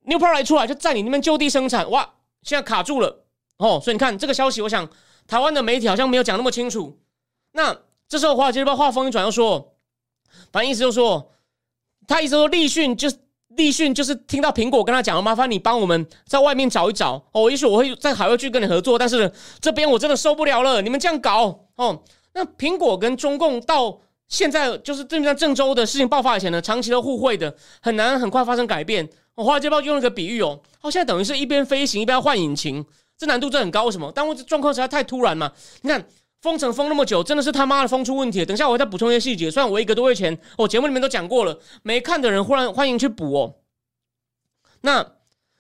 [0.04, 2.08] ，new product 出来就在你那边就地生产，哇，
[2.42, 3.24] 现在卡住了
[3.60, 4.86] 哦，所以你看这个消息，我想。
[5.28, 6.98] 台湾的媒体好像没有讲那么清楚。
[7.54, 7.76] 那
[8.08, 9.76] 这时候华尔街日报话锋一转，又说，
[10.52, 11.32] 反正意思就是说，
[12.08, 13.18] 他意思说立讯就是
[13.56, 22.04] 立讯就是听到苹果跟他讲，麻烦你帮我们在外面找一找哦，也许我会在海外去跟你合作，但是这边我真的受不了了，你们这样搞哦。
[22.34, 23.98] 那苹果跟中共到
[24.28, 29.10] 现在就是这边郑州的事情爆发以前呢，长期都互惠的，很难很快发生改变。
[29.36, 32.86] 华尔街报用了个比喻哦，哦，现在等于是一边飞行一边换引擎。
[33.18, 34.12] 这难度真的很高，为什么？
[34.14, 35.52] 但我这状况实在太突然嘛！
[35.82, 36.06] 你看
[36.42, 38.46] 封城封那么久，真的是他妈的封出问题。
[38.46, 39.50] 等一下我再补充一些细节。
[39.50, 43.56] 虽然我一个多月前我节目里面都讲过了，没看的人忽然欢迎去补哦。
[44.82, 45.14] 那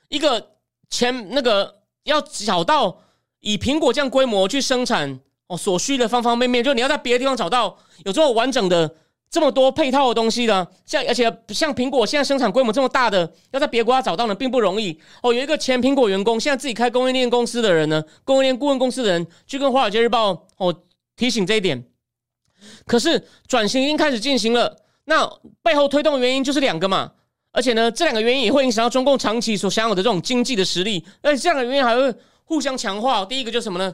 [0.09, 0.51] 一个
[0.89, 3.01] 前那个要找到
[3.39, 8.95] 以苹果这样规模去生产哦所需的方方面面，就你要在别的地方找到有这么完整的。
[9.29, 15.33] 这么多配套的东西呢，像而且像苹果现在生产规模这么大的，要在别国家找到呢，并不容易哦。
[15.33, 20.73] 有一个前苹果员工，现在自己开供应链公司的人呢，供应链顾问公司的人，去跟华尔街日报哦
[21.17, 21.83] 提醒这一点。
[22.85, 25.29] 可是转型已经开始进行了，那
[25.61, 27.11] 背后推动的原因就是两个嘛，
[27.51, 32.13] 而且呢，这两个原因也会影响到中共长期所享有的这种经济的实力，而且这两个原因还会
[32.45, 33.25] 互相强化。
[33.25, 33.93] 第一个就是什么呢？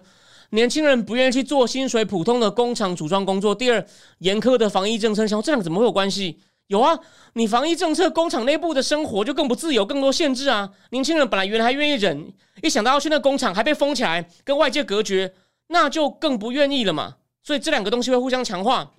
[0.51, 3.55] 年轻人不愿意去做薪水普通的工厂组装工作。
[3.55, 3.85] 第二，
[4.19, 6.39] 严苛的防疫政策，想这两怎么会有关系？
[6.67, 6.97] 有啊，
[7.33, 10.69] 你防疫政策，工厂内部的生活就更不自由，更多限制啊。
[10.91, 15.33] 年轻人本来原来还愿意忍，一想到要去那工厂还被封起来，跟外界隔绝，
[15.67, 17.15] 那就更不愿意了嘛。
[17.43, 18.91] 所以这两个东西会互相强化。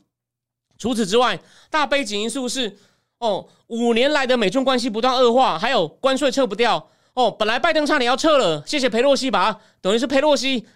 [0.78, 1.38] 除此之外，
[1.70, 2.78] 大背景因素是
[3.18, 7.30] 哦，五年来的美中关系不断恶化，还有关税撤不掉哦。
[7.30, 10.66] 本来拜登差点要撤了，谢谢佩洛西吧，等于是佩洛西。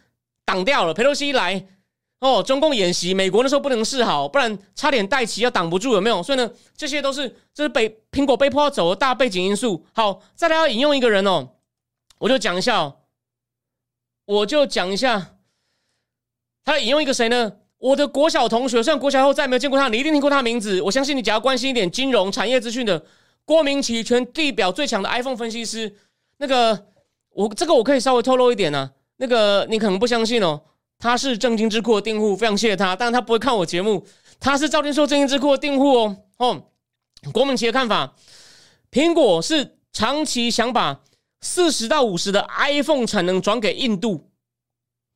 [0.46, 1.66] 挡掉了，佩洛西来
[2.20, 6.22] 哦，中共演习，美国那时候不能示好，不然差点带旗要挡不住，有没有？
[6.22, 9.84] 所以呢，这些都是这是被苹果被迫要走的大背景因素。
[9.92, 11.50] 好，再来要引用一个人哦，
[12.18, 12.96] 我就讲一下哦，
[14.24, 15.36] 我就讲一下，
[16.64, 17.52] 他引用一个谁呢？
[17.78, 20.80] 我的国小同学，虽然国小后再也没有见过他，你一定听过他名字。
[20.80, 23.04] 我相信你只要关心一点金融产业资讯的，
[23.44, 25.94] 郭明奇，全地表最强的 iPhone 分析师。
[26.38, 26.86] 那个，
[27.28, 28.92] 我这个我可以稍微透露一点呢。
[29.18, 30.60] 那个你可能不相信哦，
[30.98, 34.06] 他是正金智库的订户，非常谢谢他，但是他不会看我节目。
[34.38, 36.16] 他是赵天硕正金智库的订户哦。
[36.36, 36.62] 哦，
[37.32, 38.14] 国民企业看法，
[38.90, 41.00] 苹果是长期想把
[41.40, 44.28] 四十到五十的 iPhone 产能转给印度，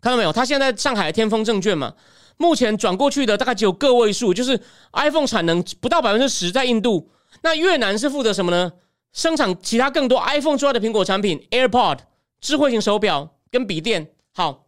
[0.00, 0.32] 看到没有？
[0.32, 1.94] 他现在上海天风证券嘛，
[2.38, 4.58] 目前转过去的大概只有个位数，就是
[4.94, 7.10] iPhone 产能不到百分之十在印度。
[7.42, 8.72] 那越南是负责什么呢？
[9.12, 11.98] 生产其他更多 iPhone 之外的苹果产品，AirPod
[12.40, 13.36] 智慧型手表。
[13.50, 14.66] 跟笔电好，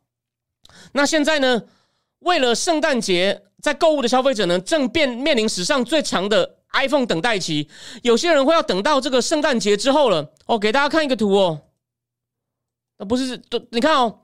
[0.93, 1.63] 那现在呢？
[2.21, 7.69] 为了圣诞节，在购物的消费者呢，正变面临史上最长的 iPhone 等待期。
[8.03, 10.33] 有些人会要等到这个圣诞节之后了。
[10.47, 11.63] 哦，给大家看一个图哦。
[12.99, 14.21] 啊，不是，都你看哦，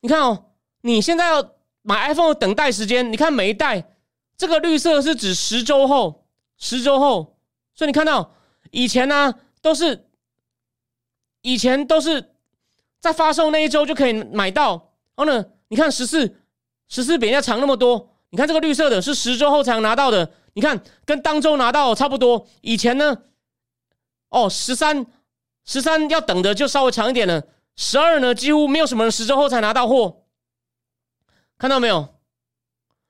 [0.00, 3.94] 你看哦，你现在要买 iPhone 的等待时间，你看每一代，
[4.38, 6.26] 这个绿色是指十周后，
[6.56, 7.38] 十周后。
[7.74, 8.34] 所以你看到
[8.70, 10.08] 以前呢，都是
[11.42, 12.34] 以前都是。
[13.00, 14.72] 在发售那一周就可以买到，
[15.14, 16.42] 然后呢，你看十四
[16.88, 22.46] 十四比人家长那么多，你看这个绿色的是十周后才能拿到的，你看跟当周拿到差不多。
[22.60, 23.22] 以前呢，
[24.30, 25.06] 哦十三
[25.64, 27.42] 十三要等的就稍微长一点了，
[27.76, 30.24] 十二呢几乎没有什么人十周后才拿到货，
[31.56, 32.14] 看到没有？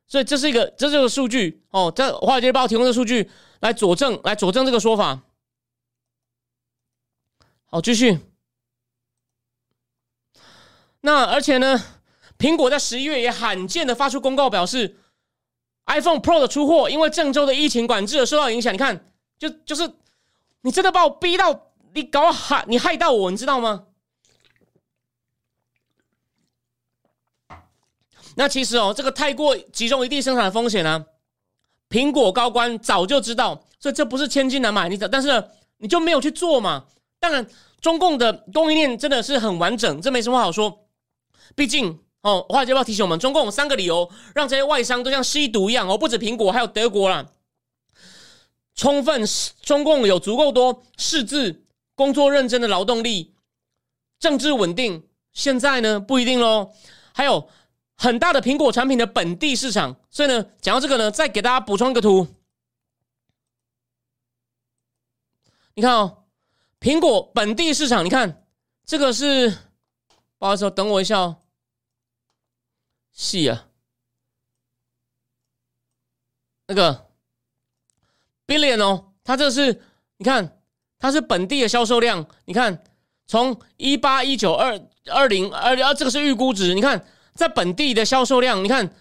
[0.06, 3.30] 所以这是一个这是个数据哦，在华尔街日报提供的数据
[3.60, 5.20] 来佐证来佐证这个说法。
[7.66, 8.18] 好，继续。
[11.08, 11.82] 那而且呢，
[12.38, 14.98] 苹果在十一月也罕见的发出公告，表示
[15.86, 18.74] iPhone Pro 的出货因为郑州的疫情管制而受到影响。
[18.74, 19.90] 你看，就就是
[20.60, 23.86] 你真的把我逼到，你搞害你害到我，你知道吗？
[28.34, 31.06] 那其实哦，这个太过集中一地生产的风险呢，
[31.88, 34.90] 苹果高官早就知道，所以这不是千金难买。
[34.90, 35.42] 你但是
[35.78, 36.84] 你就没有去做嘛？
[37.18, 37.46] 当然，
[37.80, 40.84] 中共的供应链真的是很完整，这没什么好说。
[41.54, 47.26] 毕竟哦，华尔街报提醒我们，中共有三个理由让这些外商都像吸毒一样哦，不止苹果，还有德国啦。
[48.74, 49.22] 充分
[49.62, 53.34] 中共有足够多识字、工作认真的劳动力，
[54.18, 55.08] 政治稳定。
[55.32, 56.72] 现在呢，不一定喽。
[57.12, 57.48] 还有。
[58.00, 62.28] 很大的苹果产品的本地市场，所以呢，讲到这个呢，再给大家补充一个图。
[65.74, 66.22] 你看哦，
[66.78, 68.46] 苹果本地市场，你看
[68.86, 69.52] 这个是，
[70.38, 71.36] 不好意思，等我一下哦。
[73.12, 73.66] 细啊，
[76.66, 77.08] 那个
[78.46, 79.82] billion 哦，它这是
[80.16, 80.60] 你看，
[80.98, 82.26] 它是本地的销售量。
[82.44, 82.82] 你看，
[83.26, 87.04] 从一八一九二二零二二，这个是预估值，你看。
[87.34, 88.92] 在本地的销售量，你看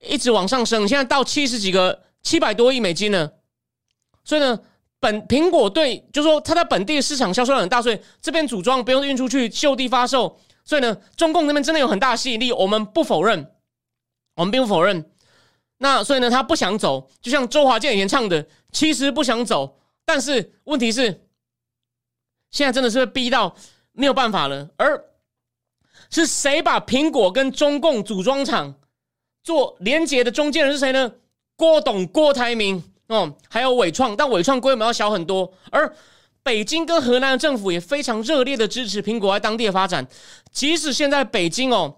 [0.00, 3.38] 一直往上升，现在到七十几个七百多亿美金了。
[4.22, 4.60] 所以呢，
[5.00, 10.38] 本苹果对，就说它在本地市场销售量很大，所以这边组装不用运出去就地发售。
[10.66, 13.54] 所以呢，中共那边真的有很大吸引力，我们不否认，
[14.34, 15.10] 我们并不否认。
[15.78, 21.26] 那所以呢，他不想走，就像周华健演唱的，其实不想走，但是问题是，
[22.50, 23.56] 现在真的是被逼到
[23.92, 25.02] 没有办法了，而。
[26.08, 28.72] 是谁把苹果跟中共组装厂
[29.42, 31.12] 做连接的中间人是谁呢？
[31.56, 35.52] 郭董、郭台铭哦，还有伟创，但伟创规模要小很多。
[35.72, 35.92] 而
[36.46, 40.06] 北京跟河南的政府也非常热烈的支持苹果在当地的发展。
[40.52, 41.96] 即使现在北京哦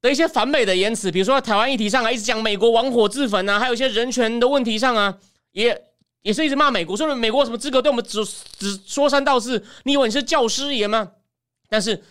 [0.00, 5.18] 的一些反美的言辞，比如说台湾议题上啊，一直讲美国玩火自焚啊，还有一些人权的问题上啊，
[5.50, 5.76] 也
[6.22, 8.24] 也是一直骂美国，说美国什么资格对我们只
[8.56, 9.64] 只说三道四？
[9.82, 11.10] 你以为你是教师爷吗？
[11.68, 12.02] 但是。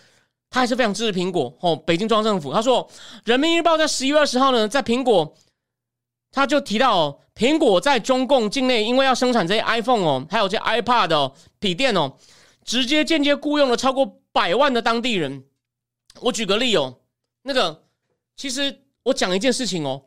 [0.55, 1.75] 他还是非常支持苹果哦。
[1.75, 2.87] 北京中央政府他说，
[3.25, 5.35] 《人民日报》在十一月二十号呢，在苹果，
[6.33, 12.17] 他就提到，苹果在中共境内，因为要生产这些 iPhone 哦，还有这 iPad 哦，笔电哦，
[12.65, 15.43] 直接间接雇佣了超过百万的当地人。
[16.21, 16.97] 我举个例哦，
[17.43, 17.83] 那个，
[18.35, 20.05] 其实我讲一件事情哦，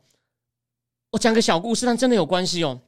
[1.13, 2.81] 我讲个小故事，但真的有关系哦。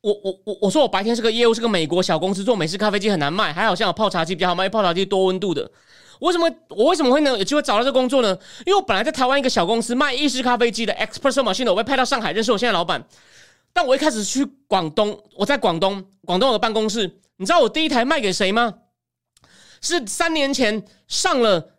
[0.00, 5.68] 我我我我说我白天是个业务，是个美国小公司，做美式咖啡机很难卖，还好像有泡茶机比较好卖，泡茶机多温度的。
[6.20, 8.36] 为什么我为什么会呢有机会找到这工作呢？
[8.64, 13.06] 因为我本来在台湾一个小公司卖意式咖啡机的 Expresso Machine，我被派到上海认识我现在老板。
[13.72, 17.18] 但我一开始去广东，我在广东，广东有个办公室。
[17.36, 18.74] 你知道我第一台卖给谁吗？
[19.80, 21.74] 是三年前上了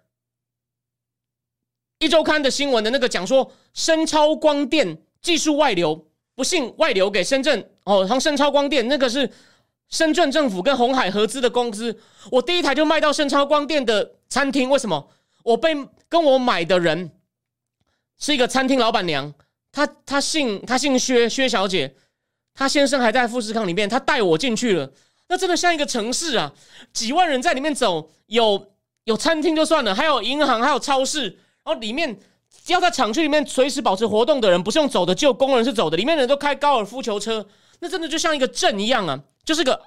[2.00, 9.30] 一周刊的新闻的那个讲说深超光电技术外流，不幸外流给深圳哦，像深超光电那个是。
[9.90, 11.98] 深圳政府跟红海合资的公司，
[12.30, 14.70] 我第一台就卖到深超光电的餐厅。
[14.70, 15.10] 为什么？
[15.44, 15.76] 我被
[16.10, 17.12] 跟我买的人
[18.18, 19.34] 是一个餐厅老板娘，
[19.72, 21.96] 她她姓她姓薛薛小姐，
[22.54, 24.92] 她先生还在富士康里面，她带我进去了。
[25.30, 26.54] 那真的像一个城市啊，
[26.94, 28.74] 几万人在里面走，有
[29.04, 31.26] 有餐厅就算了，还有银行，还有超市，
[31.64, 32.18] 然后里面
[32.68, 35.98] 要在厂区里面随时保持活动的人，不是用走的，只有工人是走的。
[35.98, 37.46] 里面人都开高尔夫球车，
[37.80, 39.22] 那真的就像一个镇一样啊。
[39.46, 39.82] 就是个，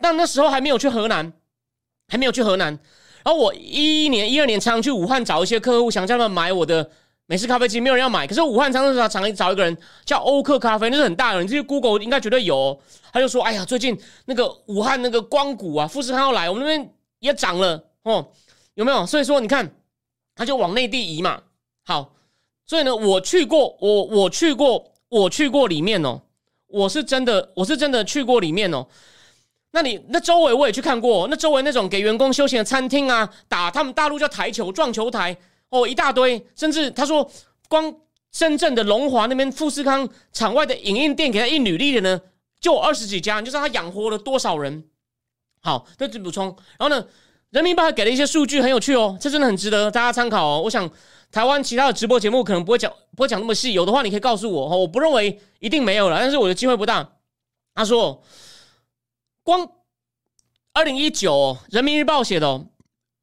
[0.00, 1.32] 但那时候还没有去河南，
[2.08, 2.78] 还没有去河南。
[3.24, 6.88] 然后我一一年、一二年常常去武汉找一些客户，想叫他们买我的
[7.26, 8.26] 美式咖啡机，没有人要买。
[8.26, 12.78] 可是武汉常常常常找一个人叫欧克咖啡，那是很大的，你这些 Google 应该绝对有。
[13.12, 18.28] 他就说：“哎呀，最近那个武汉那个光谷啊，富士康要来，我们那边也涨了哦，
[18.74, 19.74] 有没有？”所以说你看，
[20.34, 21.40] 他就往内地移嘛。
[21.84, 22.12] 好，
[22.66, 26.20] 所以呢，我去过，我我去过，我去过里面哦。
[26.66, 28.86] 我是真的，我是真的去过里面哦。
[29.74, 35.36] 那你那周围我也去看过，那周围那种给员工休闲的餐厅啊，打他们大陆叫台球、撞球台
[35.70, 36.46] 哦，一大堆。
[36.54, 37.28] 甚至他说，
[37.68, 37.92] 光
[38.30, 42.20] 深圳的龙华那边富士康场外的影印店给他印履历的呢，
[42.60, 44.84] 就二十几家，你就知道他养活了多少人。
[45.60, 46.46] 好，这只补充。
[46.78, 47.04] 然后呢，
[47.50, 50.62] 人民币给了一些数据，很有趣哦，这真的很值得大家参考哦。
[50.64, 50.88] 我想。
[51.32, 53.72] 台湾其他的直播节目可能不会讲，不会讲那么细。
[53.72, 54.76] 有的话，你可以告诉我哦。
[54.78, 57.08] 我不认为一定没有了，但是我的机会不大。
[57.74, 58.22] 他说，
[59.44, 59.70] 光
[60.72, 62.66] 二零一九人民日报写的，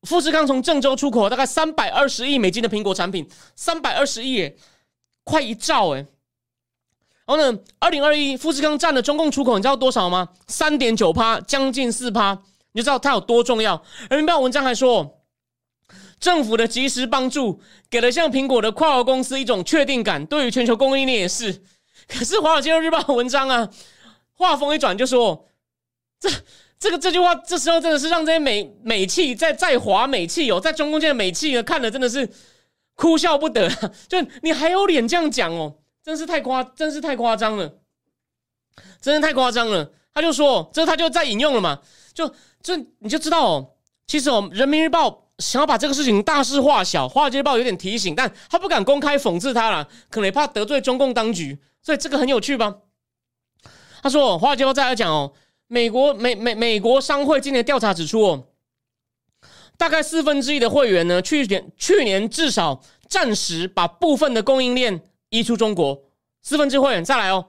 [0.03, 4.55] 富士康从郑州出口大概三百二十亿美金的苹果产品，三百二十亿，
[5.23, 6.05] 快一兆哎。
[7.25, 10.29] 然后呢，二零二一富士康占了中共出口，你知道多少吗？
[10.45, 12.37] 三点九趴，将近四趴。
[12.73, 13.83] 你就知道它有多重要。
[14.09, 15.23] 人民日报文章还说，
[16.19, 17.59] 政府的及时帮助
[17.89, 21.63] 给了像苹果的跨国公司一种确定感，对于全球供应链也是。
[22.07, 23.67] 可是《华尔街日报》文章啊，
[24.33, 25.47] 话锋一转就说，
[26.21, 26.29] 这
[26.79, 32.29] 这个这句话这时候真的是让这些美美企在在华美企哦，在中共界的美企呢看的真的是
[32.95, 33.67] 哭笑不得。
[34.07, 37.73] 就你还有脸这样讲哦，真是太夸，真是太夸张了，
[39.01, 39.91] 真的太夸张了。
[40.13, 41.79] 他就说，这他就在引用了嘛，
[42.13, 43.71] 就这你就知道哦。
[44.05, 52.75] 其实哦，《人民日报》想要把这个事情大事化小，《华尔街日报》有点提醒，但他不敢公开讽刺他了，可能也怕得罪中共当局，所以这个很有趣吧？
[54.03, 55.31] 他说，《华尔街日报》再来讲哦，
[55.71, 58.47] 美国美美美国商会今年调查指出哦，
[59.77, 65.97] 大概四分之一的会员呢，去年去年至少暂时把部分的供应链移出中国，
[66.41, 67.47] 四分之会员再来哦，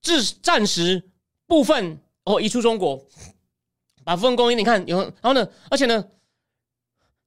[0.00, 1.02] 至暂时。
[1.44, 3.04] 部分哦移出中国，
[4.04, 6.02] 把部分供应你看有，然后呢，而且呢，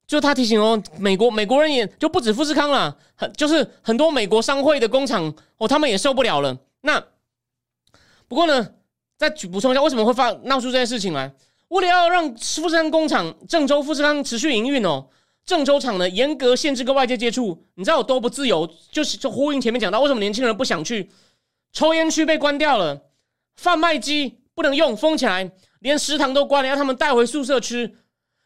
[0.04, 6.58] 就他提醒哦，美国美国人也就不止富士康了，很就是很多美国商会的工厂哦，他们也受不了了。
[6.80, 7.00] 那
[8.26, 8.74] 不过呢，
[9.16, 11.32] 再去补充一下，为什么会发闹出这件事情来？
[11.68, 15.08] 为了要让富士康工厂郑州富士康持续营运哦，
[15.44, 18.68] 郑州厂呢严格限制跟外界接触，你知道有多不自由？
[18.92, 21.10] 就是就呼应前面讲到，为什么年轻人不想去
[21.72, 23.02] 抽烟区被关掉了？
[23.56, 25.50] 贩卖机不能用，封起来，
[25.80, 27.96] 连食堂都关了，要他们带回宿舍吃。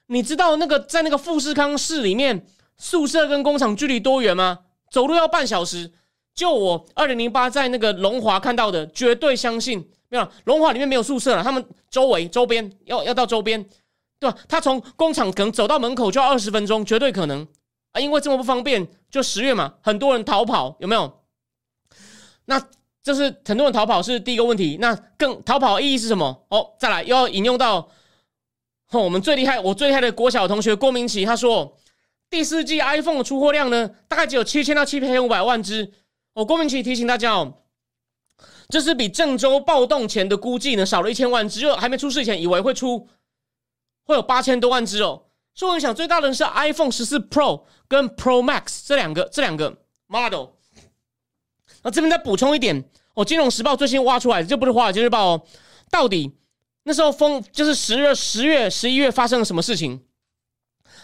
[0.07, 2.47] 你知道那个在那个富士康市里面，
[2.77, 4.61] 宿舍跟工厂距离多远吗？
[4.91, 5.93] 走路要半小时。
[6.35, 13.65] 就我二零零八在那个龙华看到的，绝对相信没有龙华里面没有宿舍了，他们周围周边要要到周边，
[14.19, 14.37] 对吧？
[14.47, 17.49] 他从工厂可能走到门口就要二十分钟，绝对可能
[17.93, 18.01] 啊！
[18.01, 21.25] 因为这么不方便，就十月嘛，很多人逃跑，有没有？
[22.45, 22.63] 那。
[23.03, 26.45] 这是很多人逃跑是第一个问题，那更逃跑意义是什么？
[26.51, 27.77] 哦，再来又要引用到，
[28.91, 31.79] 哦，我们最厉害，我最厉害的国小同学郭明奇，他说
[32.29, 35.91] 第四季 iPhone 的出货量呢，大概只有七千到七千五百万只。
[36.35, 37.60] 哦，郭明奇提醒大家哦，
[38.71, 43.09] 这是比郑州暴动前的估计呢少了一千万只，就还没出事前以为会出
[44.05, 45.25] 会有八千多万只哦。
[45.55, 50.51] 受影响最大的是 iPhone 十四 Pro 跟 Pro Max 这两个这两个 model。
[51.83, 55.43] 那这边再补充一点，哦，《金融时报》最新挖出来的，这不是《华尔街日报》哦。
[55.91, 56.33] 到底
[56.85, 60.01] 那时候封就是十月、十月、十一月发生了什么事情？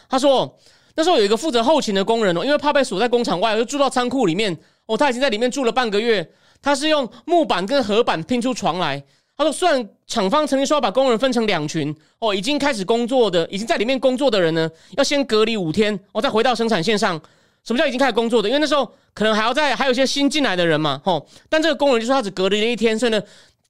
[0.09, 0.59] 他说
[0.95, 4.57] 那时候有一个负责后勤的工人哦，因为怕被锁在工厂外，就住到仓库里面。
[4.87, 6.33] 哦，他已经在里面住了半个月。
[6.67, 9.01] 他是用木板跟合板拼出床来。
[9.37, 17.23] 他说，虽然厂方曾经说要把工人分成两群，哦，已经开始工作的、已经在里面工作的人呢，要先隔离五天，哦，再回到生产线上。
[17.63, 18.49] 什么叫已经开始工作的？
[18.49, 21.25] 因为那时候可能还要在，还有一些新进来的人嘛，吼。
[21.49, 23.23] 但这个工人就说他只隔离了一天，所以呢，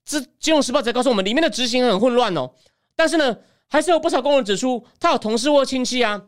[0.07, 2.51] 这金融时报才告诉我们里面的执行很混乱哦。
[2.95, 3.37] 但是呢，
[3.69, 6.23] 还是有不少工人指出，他有同事或亲戚啊，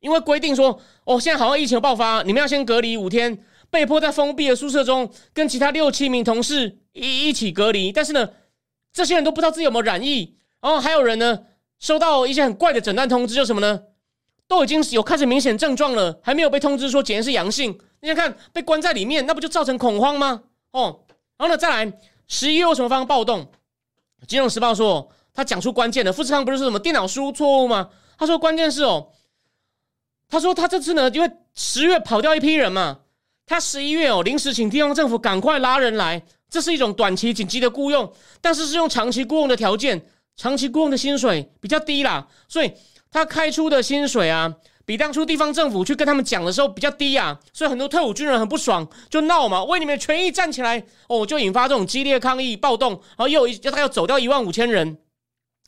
[0.00, 3.38] 因为规定说，哦，现在好像疫情爆发，你们要先隔离五天，
[3.76, 7.92] 被迫在封闭的宿舍中跟其他六七名同事一一起隔离。
[7.92, 8.30] 但是呢，
[8.90, 11.40] 这些人都不知道自己有没有染疫，然后还有人呢，
[11.78, 13.82] 收到一些很怪的诊断通知，就什么呢？
[14.48, 17.78] 都已经有开始明显症状了，还没有被通知说检验是阳性。
[18.00, 20.44] 你想看被关在里面，那不就造成恐慌吗？
[20.70, 21.00] 哦，
[21.36, 21.92] 然后呢，再来
[22.26, 23.46] 十一月有什么发生暴动？
[24.26, 27.90] 金融时报说他讲出关键的，富士康不是说什么电脑输入错误吗？
[28.16, 29.12] 他说关键是哦，
[30.30, 33.00] 他说他这次呢，因为十月跑掉一批人嘛，
[33.46, 40.04] 他十一月哦临时请地方政府赶快拉人来，这是一种短期紧急的雇佣，但是是用长期雇佣的条件，
[40.36, 42.72] 长期雇佣的薪水比较低啦，所以。
[43.08, 44.52] 他开出的薪水啊，
[44.84, 54.98] 比当初地方政府去跟他们讲的时候比较低啊，所以很多退伍军人很不爽，就闹嘛，为你们权益站起来哦，就引发这种激烈抗议暴动，然后又要他要走掉一万五千人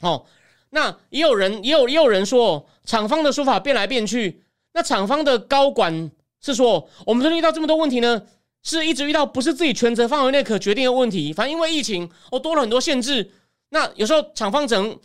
[0.03, 0.27] 哦，
[0.71, 4.43] 那也有人也有也有人说，厂方的说法变来变去，
[4.75, 6.11] 那厂方的高管
[6.41, 8.23] 是说，我们遇到这么多问题呢，
[8.63, 13.31] 是一直遇到不是自己权责范围内可决定的问题，反正因为疫情哦多了很多限制，
[13.71, 14.99] 那有时候厂方只能。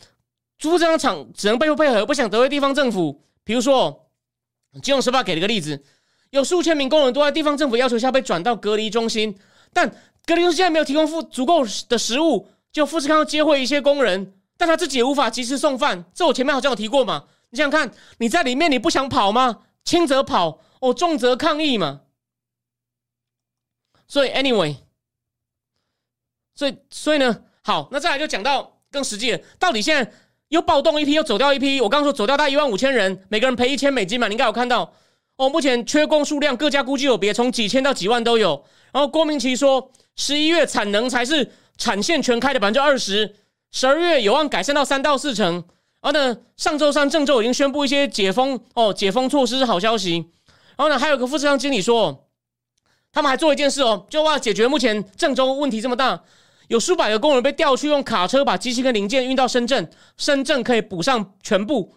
[0.59, 3.21] 租这张厂只能被迫配合，不想得罪地方政府。
[3.43, 4.07] 比如说，
[4.79, 5.83] 《金融时报》给了个例子：
[6.29, 9.37] 有数千名工人都在地方政府要求下被转到隔离中心，
[9.73, 9.89] 但
[10.25, 16.05] 隔离中心现在没有提供富足够的食物，就富士康接回一些工人，但他自己也无法及时送饭。
[16.13, 17.25] 这我前面好像有提过嘛？
[17.49, 19.63] 你想想看，你在里面你不想跑吗？
[19.83, 22.01] 轻则跑，哦，重则抗议嘛。
[24.07, 24.75] 所以，anyway，
[26.55, 30.11] 所以，所以呢，好，那再来就讲到更实际的，到底现在。
[30.49, 31.81] 又暴动一批，又走掉一批。
[31.81, 34.27] 我刚说走掉大概一万五千人，每个人赔一千美金嘛。
[34.27, 34.93] 你应该有看到
[35.35, 35.49] 哦。
[35.49, 38.63] 目前缺工数量各家估计有别，从几千到几万都有。
[38.91, 43.35] 然后郭明奇说，十一月产能才是产线全开的百分之二十，
[43.71, 45.55] 十二月有望改善到三到四成。
[46.03, 50.29] 然后呢，上周三郑州已经宣布一些解封哦，解封措施是好消息。
[50.83, 52.27] 然后呢，还有个富士康经理说，
[53.13, 56.21] 他们还做一件事哦，就为了解决目前郑州问题这么大，
[56.67, 61.95] 有数百个工人被调去用卡车把机器跟零件运到深圳，深圳可以补上全部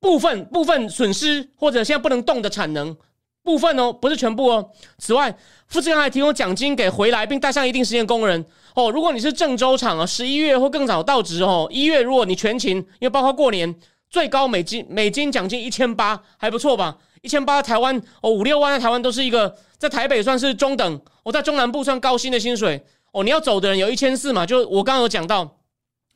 [0.00, 2.94] 部分部分损失或者现在不能动的产能
[3.42, 4.70] 部分哦，不是全部哦。
[4.98, 5.34] 此外，
[5.66, 8.44] 富士康还提供奖金给回来并带上一定时间工人
[8.74, 8.90] 哦。
[8.90, 13.74] 如果你是郑州厂啊，十一月或更早到职哦，一月如果你全勤，因为包括过年，
[14.10, 16.98] 最高美金美金奖金一千八，还不错吧？
[17.22, 23.24] 一千八，台湾哦，五六万在台湾都是一个，在台北算是中等，我在中南部算高薪的薪水哦。
[23.24, 25.58] 你要走的人有一千四嘛，就我刚刚有讲到，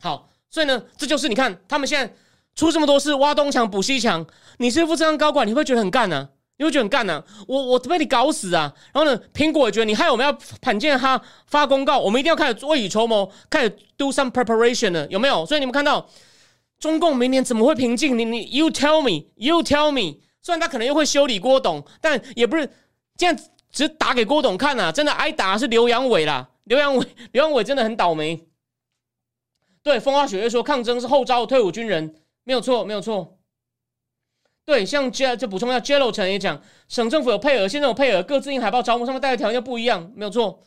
[0.00, 2.12] 好，所以呢，这就是你看他们现在
[2.54, 4.26] 出这么多事，挖东墙补西墙，
[4.58, 6.28] 你是副这样高管，你会觉得很干呢？
[6.58, 7.22] 你会觉得很干呢？
[7.46, 8.72] 我我被你搞死啊！
[8.94, 15.44] 然后呢，苹果也觉得你害我们要罕见哈发公告，我们一定要开始未雨绸缪，开始 do some preparation 了，有没有？
[15.44, 16.08] 所以你们看到
[16.80, 18.18] 中共明年怎么会平静？
[18.18, 20.18] 你你 you tell me，you tell me。
[20.46, 22.70] 虽然他可能又会修理郭董，但也不是
[23.16, 23.36] 这样，
[23.72, 24.92] 只打给郭董看呐。
[24.92, 28.46] 真的挨打是刘阳伟啦，刘阳伟，刘阳伟真的很倒霉。
[29.82, 33.40] 对，风花雪月说抗争是后招退伍军人，没有错，没有错。
[34.64, 40.62] 对，像这这补充一下，Jello 陈也讲，省政府有配额，现在有配额，各自印海报招募，上面带的条件不一样，没有错。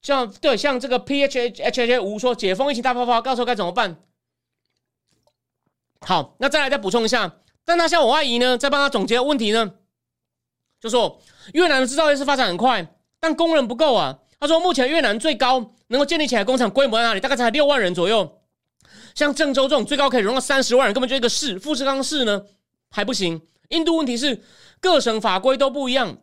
[0.00, 4.02] 像对，像这个 P H H H H 五说解封疫情大爆发，到时候该怎么办？
[6.00, 7.40] 好，那再来再补充一下。
[7.68, 9.74] 但他像我阿姨呢，在帮他总结问题呢，
[10.80, 11.20] 就说
[11.52, 14.20] 越南的制造业是发展很快，但工人不够啊。
[14.40, 17.20] 他说目前越南最高能够建立起来工厂规模在哪里？
[17.20, 18.40] 大概才六万人左右。
[19.14, 21.58] 像郑州这种最高可以容纳三十万人，根本就一个市。
[21.58, 22.42] 富士康市呢
[22.90, 23.42] 还不行。
[23.68, 24.42] 印度问题是
[24.80, 26.16] 各省法规都不一样，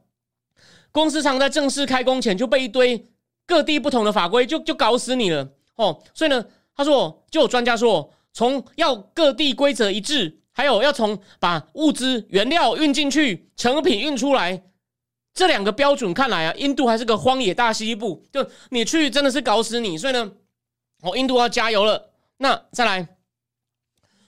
[0.92, 3.12] 公司常在正式开工前就被一堆
[3.46, 6.02] 各地不同的法规就就搞死你了哦。
[6.16, 6.44] 所以呢，
[6.76, 10.40] 他说就有专家说，从要各地规则一致。
[10.58, 14.64] 还有要从把物资原料运进去，成品运出来，
[15.34, 19.98] 这两个标准看来啊，印度还是个荒野大西部，就你去真的是搞死你。
[19.98, 20.32] 所以呢，
[21.02, 22.14] 哦，印度要加油了。
[22.38, 23.06] 那再来，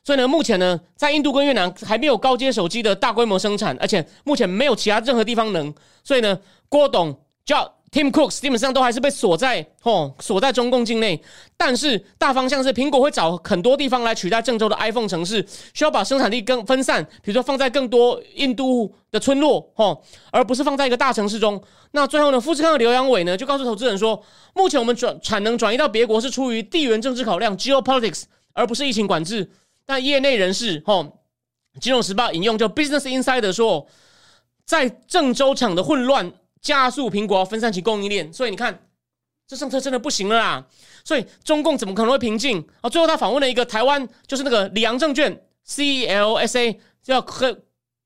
[0.04, 5.74] 所以呢，目前呢，在印度跟越南还没有高阶手机的大规模生产，而且目前没有其他任何地方能。
[6.04, 7.77] 所以呢，郭董叫。
[7.98, 11.20] Tim Cook 基本上都还是被锁在哦，锁在中共境内。
[11.58, 15.44] 但是大方向是，苹果会找很多地方来取代郑州的 iPhone 城市，
[15.74, 20.00] 需要把生产力更分散，比如说放在更多印度的村落，哦，
[20.32, 21.60] 而不是放在一个大城市中。
[21.90, 24.24] 那最后呢，富士康的刘阳伟呢，就告诉投资人说，
[24.54, 29.50] 目前我们转产能转移到别国是出于地缘政治考量 （geopolitics），而不是疫情管制。
[29.88, 31.14] 但业内人士，哦，
[31.82, 33.88] 金融时报引用就 Business Insider 说，
[34.68, 36.32] 在郑州厂的混乱。
[36.62, 38.88] 加速苹果分散其供应链，所以你看，
[39.48, 40.68] 这政策真的不行了啦。
[41.04, 42.90] 所以中共怎么可能会平静啊？
[42.90, 47.62] 最后他访问了一个台湾，就是那个里昂证券 CLSA 叫 Credit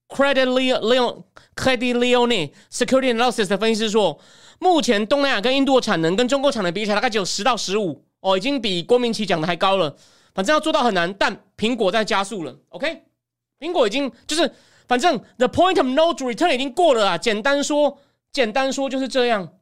[0.10, 1.24] Leon
[1.56, 4.20] Credit Leone Security Analysis 的分析师说，
[4.60, 9.96] 目前东南亚跟印度的产能跟中国产能比起来，大概只有十到十五哦，已经比郭明奇讲的还高了。
[10.36, 12.56] 反正要做到很难，但苹果在加速了。
[12.70, 13.04] OK，
[13.60, 14.52] 苹果已经就是
[14.88, 17.18] 反正 The point of no return 已经过了啊。
[17.18, 17.98] 简单说。
[18.32, 19.54] 简单说就是这样。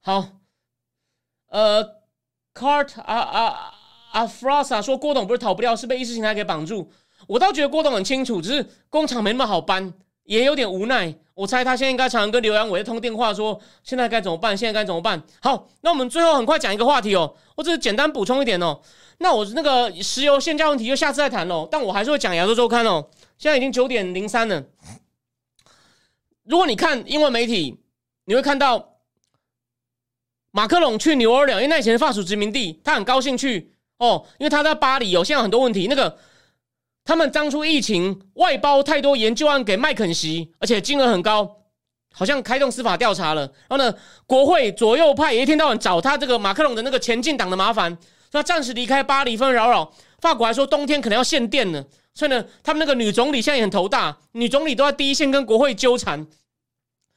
[0.00, 0.28] 好，
[1.48, 1.84] 呃
[2.54, 3.74] ，Cart 啊啊
[4.12, 6.92] 啊，Frasa 说郭董不是逃不掉，是被意识形态给绑住。
[7.26, 9.94] 我倒觉得郭董很清楚，只是工厂没那么好搬，
[10.24, 11.14] 也有点无奈。
[11.34, 14.56] 我猜他现在应该常常跟刘阳伟通电话，说现在该怎么办？
[14.56, 15.20] 现在该怎么办？
[15.40, 18.80] 好，那我们最后很快讲一个话题哦，我只是简单补充一点哦。
[19.18, 21.66] 那我那个石油限价问题就下次再谈喽。
[21.70, 23.08] 但我还是会讲亚洲周刊哦。
[23.38, 24.62] 现在已经九点零三了。
[26.44, 27.78] 如果你看英文媒体，
[28.26, 28.96] 你会看到
[30.50, 35.86] 马克龙去纽尔良，因为那以前是法属殖民地，他很高兴去哦，因为他在巴黎哦，现在很多问题。
[35.88, 36.18] 那个
[37.04, 41.62] 他们当初疫情外包太多研究案给麦肯锡，而且金额很高，
[42.12, 43.42] 好像开动司法调查了。
[43.68, 43.94] 然后呢，
[44.26, 47.96] 国会左右派也一天到晚找他这个马克龙的那个前进党的麻烦，
[48.30, 49.92] 他暂时离开巴黎，纷纷扰扰。
[50.20, 51.84] 法国还说冬天可能要限电呢。
[52.14, 56.26] 所以呢，他们那个女总理现在也很头大，女总理都在第一线跟国会纠缠。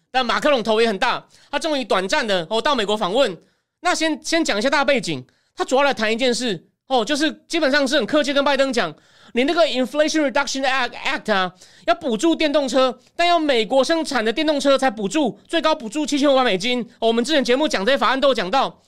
[0.09, 3.37] 但马克龙头也很大，他终于短暂的哦到美国访问。
[3.81, 5.23] 那先先讲一下大背景，
[5.55, 8.91] 他主要来谈一件事哦，就是基本上是很客气跟拜登讲，
[9.33, 11.53] 你那个 Inflation Reduction Act Act 啊，
[11.85, 16.81] 要补助电动车，但要美国生产的电动车才补助，最高补助七千五百美金。
[16.99, 18.81] 哦我们之前节目讲这些法案都有讲到，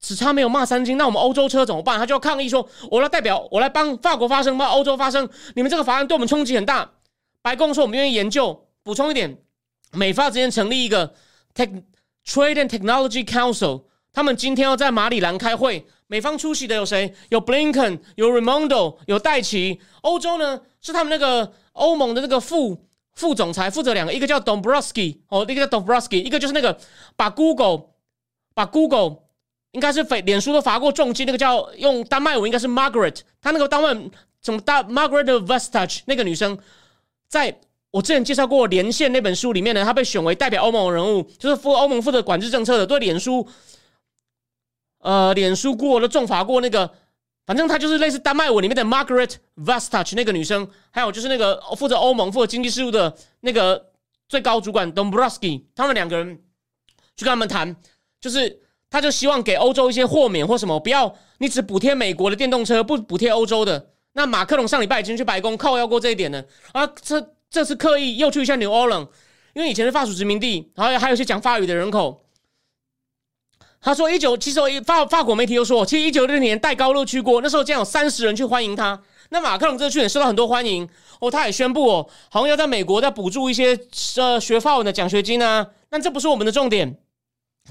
[0.00, 1.98] 只差没有骂三金，那我们欧洲车怎么办？
[1.98, 5.28] 他就要抗议说：“我来代表，我来帮法国发声，帮欧洲发声。
[5.54, 6.90] 你们这个法案对我们冲击很大。”
[7.42, 9.36] 白宫说：“我们愿意研究。”补充一点，
[9.92, 11.14] 美法之间成立一个
[11.54, 11.82] Tech
[12.26, 17.14] Trade and Technology Council，他们今天要在马里兰开会，美方出席的有谁？
[17.28, 19.80] 有 Blinken，有 Raimondo，有戴奇。
[20.00, 26.76] 欧洲呢是他们那个欧盟的那个副副总裁负责两个，一个叫 Dombrovsky 哦，一个叫 Dombrovsky，一个就是那个
[27.16, 27.90] 把 Google
[28.54, 29.18] 把 Google
[29.72, 34.10] 应该是非脸书都罚过重击，那个叫用丹麦文应该是 Margaret，他那个丹麦
[34.42, 36.58] 什么大 Margaret Vestage 那个女生，
[37.28, 37.60] 在
[37.90, 43.48] 我之前介绍过《连线》那本书里面呢，她被选为代表欧盟人物，就是负欧盟负责管制政策的，对脸书。
[45.02, 46.90] 呃，脸书过了重罚过那个，
[47.46, 53.92] 反正他就是类似丹麦文里面的 Margaret Vestage 那个女生，还有就是那个负责欧盟负责经济事务的那个
[54.28, 56.42] 最高主管 Dombrovsky，他们两个人
[57.16, 57.74] 去跟他们谈，
[58.20, 58.60] 就是
[58.90, 63.90] 他就希望给欧洲一些豁免或什么，不要你只补贴美国的电动车，不补贴欧洲的。
[64.12, 69.08] 那马克龙上礼拜已经去白宫靠要过这一点了，啊，这这次刻意又去一下 New Orleans，
[69.54, 72.24] 因为以前是法属殖民地，然后还有一些讲法语的人口。
[73.82, 79.00] 他说：“一九其实法法国媒体又说，其实一九六零年戴高乐去过，那时候竟然有三十人去欢迎他。
[79.30, 80.86] 那马克龙这次去也受到很多欢迎
[81.18, 81.30] 哦。
[81.30, 83.78] 他也宣布哦，好像要在美国再补助一些
[84.18, 85.66] 呃学法文的奖学金啊。
[85.88, 86.94] 但这不是我们的重点，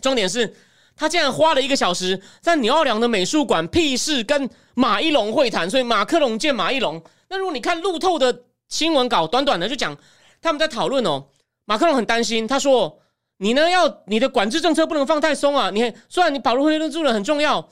[0.02, 0.56] 重点是
[1.00, 5.68] 他竟然花了一个小时在纽奥良的美术馆屁事跟马一龙会谈。
[5.68, 7.02] 所以马克龙见马一龙。
[7.30, 9.98] 那如果你看路透的新闻稿，短短的就讲
[10.42, 11.26] 他们在讨论哦。
[11.66, 13.00] 马克龙很担心，他说。”
[13.42, 13.70] 你呢？
[13.70, 15.70] 要你的管制政策不能放太松啊！
[15.70, 17.70] 你虽然你保护会论住了很重要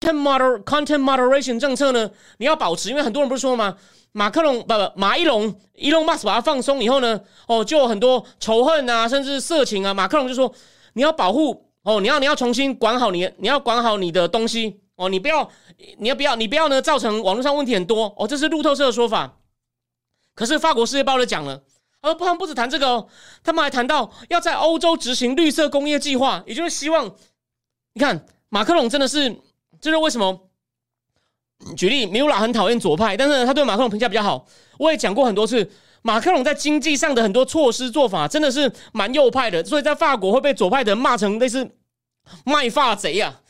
[0.00, 3.76] ，content moder content moderation 政策呢，你要保持，因为很多人不是说吗？
[4.10, 9.94] 马克龙不不马一龙伊隆马斯把它放松以后呢，哦，就有很多仇恨啊，甚至色情啊。
[9.94, 10.52] 马克龙就说
[10.94, 15.50] 你要保护哦，你要你要重新管好你，你要管好你的东西哦，你不要
[15.98, 19.38] 你要不要你不要呢造成网络上问题很多哦，这是路透社的说法。
[20.34, 21.62] 可是法国世界报就讲了。
[22.02, 23.08] 而不，他们不止谈这个哦，
[23.44, 27.14] 他们还谈到要在欧洲执行绿色工业计划，也就是希望，
[27.92, 29.36] 你看马克龙真的是，
[29.80, 30.48] 这是为什么？
[31.76, 34.46] 举例，米拉很讨厌左派，但是他对马克龙评价比较好。
[34.78, 35.70] 我也讲过很多次，
[36.02, 41.70] 马克龙在经济上的很多措施做法真的是蛮右派的，所以在法国会被左派的骂成类似
[42.44, 43.40] 卖发贼啊。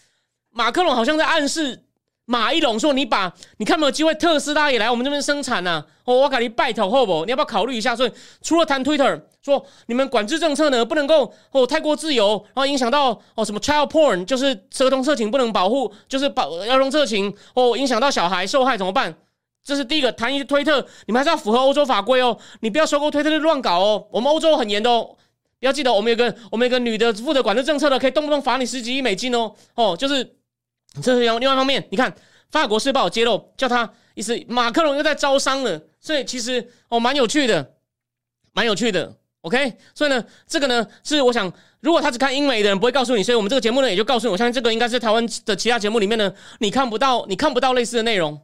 [0.51, 1.85] 马克龙好像在暗示。
[2.27, 5.85] 马一龙说：“你把你看没有机会，特斯拉也来我们这边生产呢。
[6.05, 7.25] 哦，我给你拜托后不？
[7.25, 7.97] 你要不要考虑一下？
[7.97, 19.13] 所以除了谈 Twitter，说你们管制政策呢，不能够哦太过自由，然后影响到哦什么 child porn，就是儿童色情不能保护，就是保儿童色情哦影响到小孩受害怎么办？
[19.65, 24.07] 这是第一个谈一些推特，你们还是要符合欧洲法规哦，你不要收购推特就乱搞哦。
[24.11, 25.17] 我们欧洲很严的哦，
[25.61, 29.55] 要记得我们有个我们有个女的负责管制政策的，可以动不动罚你十几亿美金哦。
[29.75, 30.37] 哦，就是。”
[31.01, 32.13] 这是另另外一方面，你看
[32.51, 37.75] 法国时报揭露，叫他意思马克龙又在招商了，所以其实哦蛮有趣的，
[38.53, 39.15] 蛮有趣的。
[39.43, 48.41] OK，所以呢，这个呢是我想，如果他只看英美的人不会告诉你，所以我们这个节目呢也就告诉你，我相信这个应该是台湾的其他节目里面呢你看不到，你看不到类似的内容。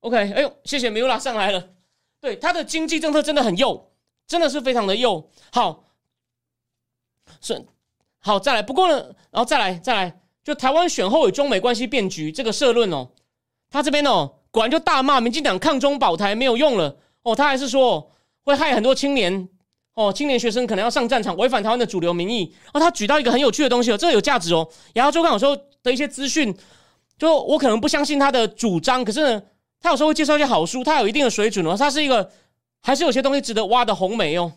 [0.00, 1.70] OK，哎呦，谢谢米拉上来了，
[2.20, 3.92] 对他的经济政策真的很右，
[4.26, 5.30] 真的是非常的右。
[5.52, 5.84] 好，
[7.40, 7.64] 是
[8.18, 8.96] 好再来，不过呢，
[9.30, 10.20] 然后再来再来。
[10.42, 13.10] 就台湾选后与中美关系变局这个社论哦，
[13.70, 18.10] 他这边哦果然就大骂民进党抗中保台没有用了哦，他还是说
[18.42, 19.48] 会害很多青年
[19.92, 22.54] 哦，青年学生可能要上战场，违反台湾的主流民意。
[22.72, 24.66] 哦，他举到一个很有趣的东西哦，这个有价值哦。
[24.94, 26.56] 然后周刊有时候的一些资讯，
[27.18, 29.42] 就我可能不相信他的主张，可是呢，
[29.80, 32.30] 他有时候会介绍一些好书，他有一定的水准哦，他是一个
[32.82, 34.52] 还是有些东西值得挖的红梅哦。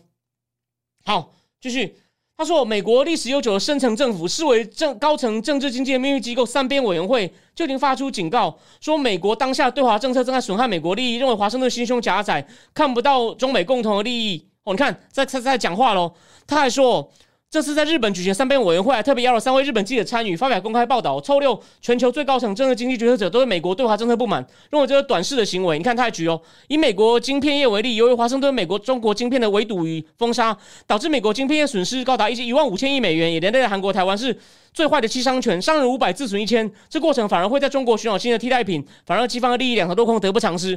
[1.04, 1.98] 好，继续。
[2.36, 12.44] 他说：“美国历史悠久的深层政府视为政高层政治经济的秘密机构三边委员会就已经发出警告，说美国当下对华政策正在损害美国利益，认为华盛顿心胸狭窄，
[12.74, 14.48] 看不到中美共同的利益。
[14.64, 16.12] 哦，你看，在在在讲话喽。
[16.46, 17.10] 他还说。”
[17.54, 21.20] 这次在日本举行三边委员会，还特别邀了三位日本记者参与，发表公开报道。
[21.20, 25.78] 抽六全球最高层政治经济决策者都对美国对华政策不满，认为这是短视的行为。
[25.78, 30.58] 你看太局哦，以美国晶片业为例，由于华盛顿美国中国晶片的围堵与封杀，
[30.88, 34.36] 导致美国晶片业损失高达一一万五千亿美元，也连累了韩国、台湾是
[34.72, 36.68] 最坏的七伤拳，商人五百自损一千。
[36.88, 40.76] 这过程反而会在中国寻找新的替代品，反而西方的利益两头落空，得不偿失。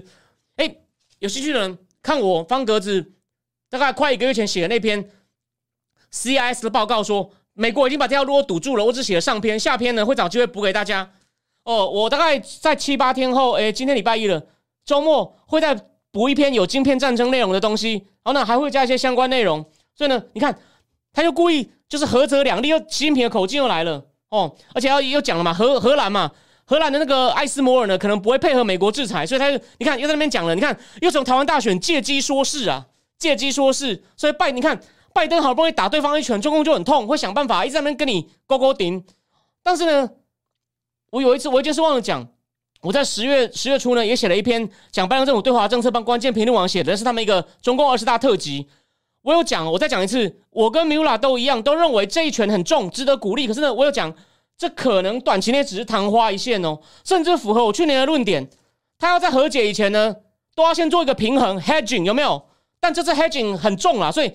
[0.58, 0.76] 哎，
[1.18, 3.14] 有兴趣的人看我方格子
[3.68, 5.10] 大概快一个月前写的那篇。
[6.12, 8.86] CIS 的报告说，美国已经把这条路堵住了。
[8.86, 11.10] 我只写了上篇，下篇呢会找机会补给大家。
[11.64, 14.42] 哦，我大概在七八天后，哎，今天礼拜一了，
[14.86, 15.78] 周末会再
[16.12, 17.94] 补一篇有晶片战争内容的东西。
[18.24, 19.66] 然后呢，还会加一些相关内容。
[19.96, 20.58] 所以呢，你看，
[21.12, 24.56] 他就故意就是合则两利，又习近平的口径又来了哦。
[24.74, 26.32] 而且要又讲了嘛，荷荷兰嘛，
[26.64, 30.56] 荷兰的那个艾斯摩尔呢，可能不会配合美国制裁，所以他就你看又在那边讲了。
[30.56, 32.86] 你看又从台湾大选借机说事啊，
[33.18, 34.04] 借机说事。
[34.16, 34.80] 所以拜，你看。
[35.18, 39.04] 拜登好不容易打对方一拳，中共就很痛，会想办法一直在那边跟你勾勾顶。
[39.64, 40.08] 但是呢，
[41.10, 42.24] 我有一次我一件事忘了讲，
[42.82, 48.68] 我在十月十月初呢也写了一篇讲拜登政府对华政策，帮关键评论网写的是他们一个中共二十大特辑。
[49.24, 53.48] 我有讲，我再讲一次，我跟米拉都一样，都认为这一拳很重，值得鼓励。
[53.48, 54.14] 可是呢，我有讲，
[54.56, 58.48] 这可能短期内只是昙花一现哦，甚至符合我去年的论点。
[59.00, 60.16] 他要在和解以前呢，
[60.54, 62.46] 都要先做一个平衡 hedging，有没有？
[62.80, 64.32] 但这次 hedging 很重啊，所以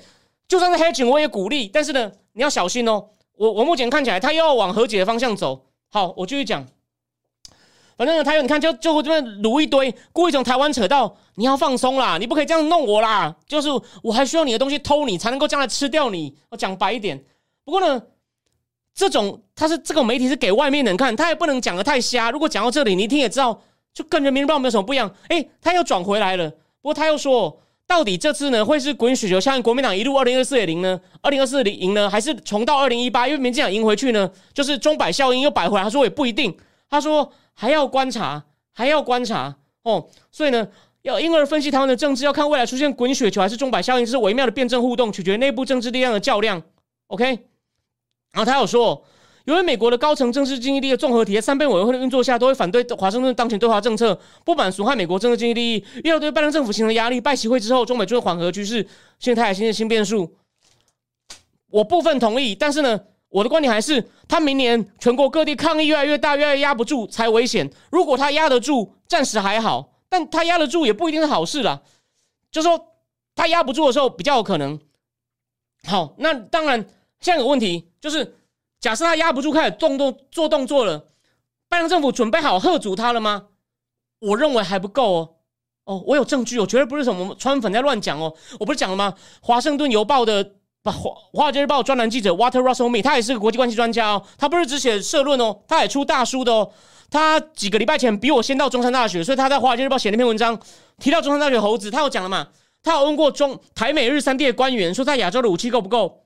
[0.53, 1.66] 就算是 hedging，我也鼓励。
[1.66, 3.03] 但是呢，你要小心哦。
[3.39, 5.65] 我我目前看起来，他又要往和解的方向走。
[5.89, 6.62] 好，我继续讲。
[7.97, 13.35] 反正呢，他又你看，就就这边撸一堆，故意从台湾扯到，你要放松啦，你不可以这样弄我啦。
[13.47, 13.70] 就是
[14.03, 16.37] 我还需要你的东西偷你，才能够将来吃掉你。
[16.51, 17.24] 我讲白一点。
[17.65, 18.03] 不过呢，
[18.95, 22.31] 这种他是这个媒体是给外面人看，他也不能讲的太瞎。
[22.31, 23.59] 如果讲到这里，你一听也知道，
[23.95, 25.11] 就跟人民日报没有什么不一样。
[25.29, 26.51] 哎，他又转回来了。
[26.51, 27.59] 不过他又说。
[27.93, 30.98] 到底这次呢会是滚雪球，像国民党一路二零二四也赢呢？
[31.20, 33.28] 二零二四赢呢，还是重到二零一八？
[33.28, 35.85] 因为民进党赢回去呢，就是钟摆效应又摆回来。
[35.85, 36.56] 他说也不一定，
[36.89, 38.43] 他说还要观察，
[38.73, 40.09] 还要观察哦。
[40.31, 40.66] 所以呢，
[41.02, 46.62] 要因而分析台湾的政治，要看未来出现滚雪球还是钟摆效应，这是微妙的辩证互动，取决内部政治力量的较量。
[47.09, 47.27] OK，
[48.32, 49.05] 然后他有说。
[49.44, 57.20] 由于美国的高层政治经济利益综合体在三边委员会的运作下，都会反对华盛顿当前对华政策，不满损害美国政治经济利益，又要对拜登政府形成压力。
[57.20, 58.86] 拜习会之后，中美就会缓和趋势，
[59.19, 60.36] 现在还新的新变数。
[61.70, 63.01] 我部分同意，但是呢，
[63.31, 67.69] 我的观点还是，他明年全国各地抗议越来越大，越来越压不住才危险。
[67.90, 71.82] 如果他压得住，暂时还好，但他压得住也不一定是好事啦。
[72.52, 72.94] 就说
[73.35, 74.78] 他压不住的时候，比较有可能。
[75.89, 76.86] 好，那当然，
[77.20, 78.36] 现在有问题就是。
[78.82, 81.06] 假设他压不住，开始动动做动作了，
[81.68, 83.44] 拜登政府准备好喝阻他了吗？
[84.18, 85.28] 我认为还不够哦。
[85.84, 88.34] 哦，我有证据，我绝对不是什么川粉在乱讲哦。
[88.59, 89.14] 我不是讲了吗？
[89.40, 90.92] 华盛顿邮报的华
[91.32, 94.24] 华尔街日报专栏记者 Water Russell Me，他也是个国际关系专家哦。
[94.36, 96.72] 他不是只写社论哦，他也出大书的哦。
[97.09, 100.59] 他几个礼拜前比我先到中山大学，所以他在华尔街日报写了一篇文章，
[100.98, 102.48] 提到中山大学猴子，他有讲了嘛？
[102.82, 106.24] 他有问过中台美日三地的官员，说在亚洲的武器够不够？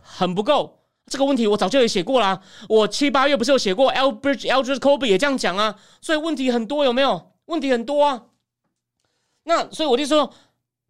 [0.00, 0.80] 很不够。
[1.08, 7.32] 这个问题我早就有写过啦，我七八月不是有写过？Albert Albert Kobe 也这样讲啊，所以问题很多，有没有？
[7.46, 8.22] 问题很多啊。
[9.44, 10.32] 那所以我就说，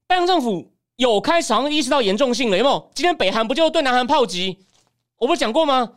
[0.07, 2.91] 拜登政府有开始好像意识到严重性了，有没有？
[2.95, 4.59] 今天北韩不就对南韩炮击？
[5.19, 5.93] 我不是讲过吗？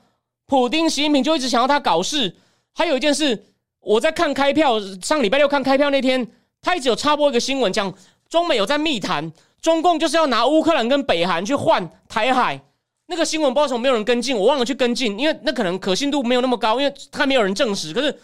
[0.46, 2.36] 普丁、习近平就一直想要他搞事。
[2.74, 3.46] 还有一件事，
[3.80, 6.30] 我在看开票，上礼拜六看开票那天，
[6.62, 7.94] 他一直有插播一个新闻，讲
[8.28, 9.32] 中美有在密谈，
[9.62, 12.62] 中共就是要拿乌克兰跟北韩去换台海。
[13.12, 17.92] 那个新闻不知道什么没有人跟进，我忘了去跟进，因为那可能可信度没有那么高，因为他没有人证实。
[17.92, 18.16] 可是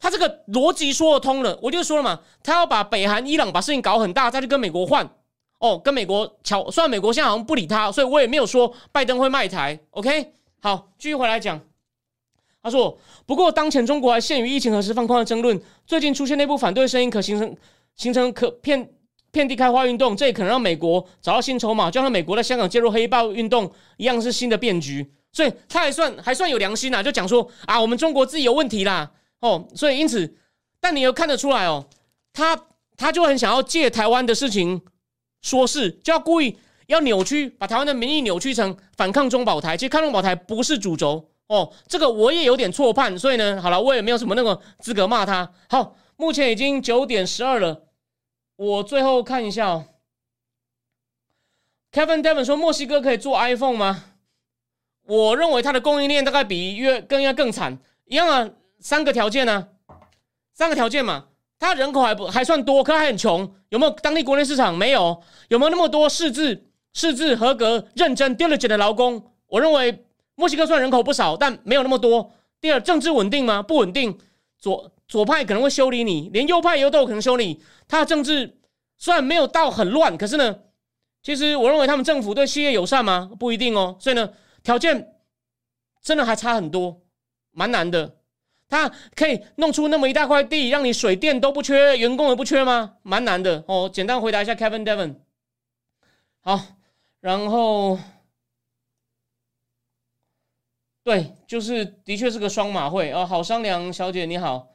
[0.00, 5.08] 他这个逻辑说得通了，我就说了嘛，他要把北韩、伊朗把事情搞很大，再去跟美国换
[5.60, 6.68] 哦，跟美国瞧。
[6.68, 9.78] 虽然美国现在好像不理他，所以我也没有说拜登会卖台。
[9.90, 11.60] OK，好，继续回来讲。
[12.60, 17.56] 他说，不过当前中国还陷于疫情何时放宽的争论，最近出现内部反对声音，可形成
[17.94, 18.90] 形成可骗。
[19.32, 25.10] 遍地开花运动，这也可能让美国找到新筹码，就像美国在香港介入黑豹运动一样，是新的变局。
[25.32, 29.10] 所以他还算还算有良心啊，就讲说啊，我们中国自己有问题啦，
[29.40, 30.36] 哦，所以因此，
[30.78, 31.86] 但你又看得出来哦，
[32.34, 32.66] 他
[32.98, 34.82] 他就很想要借台湾的事情
[35.40, 45.50] 说事，就要故意要扭曲，把台湾的民意扭曲成反抗中保台，其实抗中保台不是主轴哦，这个我也有点错判，所以呢，好了，我也没有什么那个资格骂他。
[45.70, 47.84] 好，目前已经九点十二了。
[48.62, 49.86] 我最后看一下哦
[51.90, 54.04] ，Kevin Devon 说墨西哥可以做 iPhone 吗？
[55.02, 58.48] 我认为它的供应链大概比越更要更惨，一样啊，
[58.78, 59.66] 三个条件呢，
[60.54, 61.26] 三个条件嘛，
[61.58, 64.78] 它人口还不还算多，可还很穷，有没有当地国内市场？
[64.78, 69.32] 没有，有没有那么多识字、识字合格、认真、diligent 的劳工？
[69.48, 70.04] 我认为
[70.36, 72.30] 墨西哥虽然人口不少，但没有那么多。
[72.60, 73.60] 第二，政治稳定吗？
[73.60, 74.16] 不稳定，
[74.56, 74.92] 左。
[75.12, 77.62] 左派可能会修理你，连右派也都有可能修理。
[77.86, 78.58] 他的政治
[78.96, 80.60] 虽然没有到很乱，可是呢，
[81.22, 83.30] 其实我认为他们政府对企业友善吗？
[83.38, 83.94] 不一定哦。
[84.00, 84.32] 所以呢，
[84.62, 85.14] 条件
[86.00, 87.02] 真的还差很多，
[87.50, 88.16] 蛮难的。
[88.70, 92.94] 他可以弄出那么一大块地，让你水电都不缺，员工也不缺吗？
[93.02, 93.90] 蛮难的哦。
[93.92, 95.16] 简单回答一下，Kevin Devon。
[96.40, 96.58] 好，
[97.20, 97.98] 然后
[101.04, 103.26] 对，就是的确是个双马会哦。
[103.26, 104.71] 好商量，小姐你好。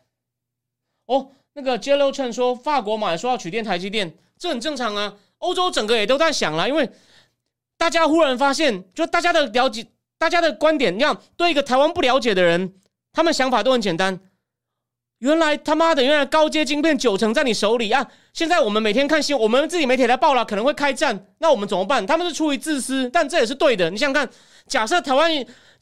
[1.08, 5.16] 哦，那个 Jello Chen 说法国马说要取电台积电，这很正常啊。
[5.40, 6.90] 欧洲整个也都在想了，因为
[7.78, 9.86] 大家忽然发现，就大家的了解，
[10.18, 12.74] 大家的观点，你看对一个台湾不了解的人，
[13.14, 14.20] 他们想法都很简单。
[15.20, 18.08] 原来他妈的，原来高阶晶片九成在你手里啊！
[18.34, 22.06] 现在我们每天看新，我们自己媒体来报了，可能会开战，那我们怎么办？
[22.06, 23.90] 他们是出于自私，但这也是对的。
[23.90, 24.30] 你想想看，
[24.68, 25.32] 假设台湾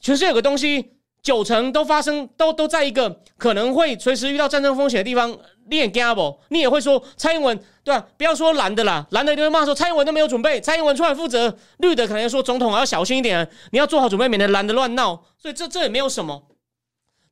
[0.00, 0.95] 全世界有个东西。
[1.26, 5.36] 九成都发生，都都在一个可能会随时遇到战争风险的地方。
[5.68, 8.06] 你也 gamble，你也会说蔡英文对吧？
[8.16, 11.58] 不要说蓝的啦，蓝的就会骂说蔡英文都没有准备，蔡英文出来负责。
[11.78, 15.24] 绿的可能要说总统要小心一点，你要做好准备，免得蓝的乱闹。
[15.36, 16.40] 所以这这也没有什么，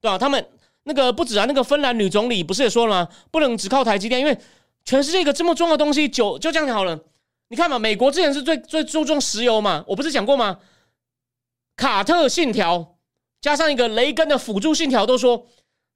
[0.00, 0.18] 对吧？
[0.18, 0.44] 他们
[0.82, 3.08] 那个不止啊，那个芬兰女总理不是也说了吗？
[3.30, 4.36] 不能只靠台积电，因为
[4.84, 6.98] 全世界一个这么重要的东西，就就这样好了。
[7.50, 10.58] 你看嘛，美国之前是最最注重石油嘛，我不是讲过吗？
[11.76, 12.93] 卡特信条
[13.44, 15.46] 加上一个雷根的辅助信条，都说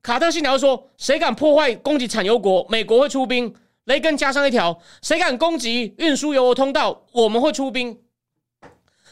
[0.03, 3.55] 卡特信条说，谁敢破坏攻击产油国，美国会出兵。
[3.85, 7.99] 雷根加上一条，谁敢攻击运输油的通道，我们会出兵。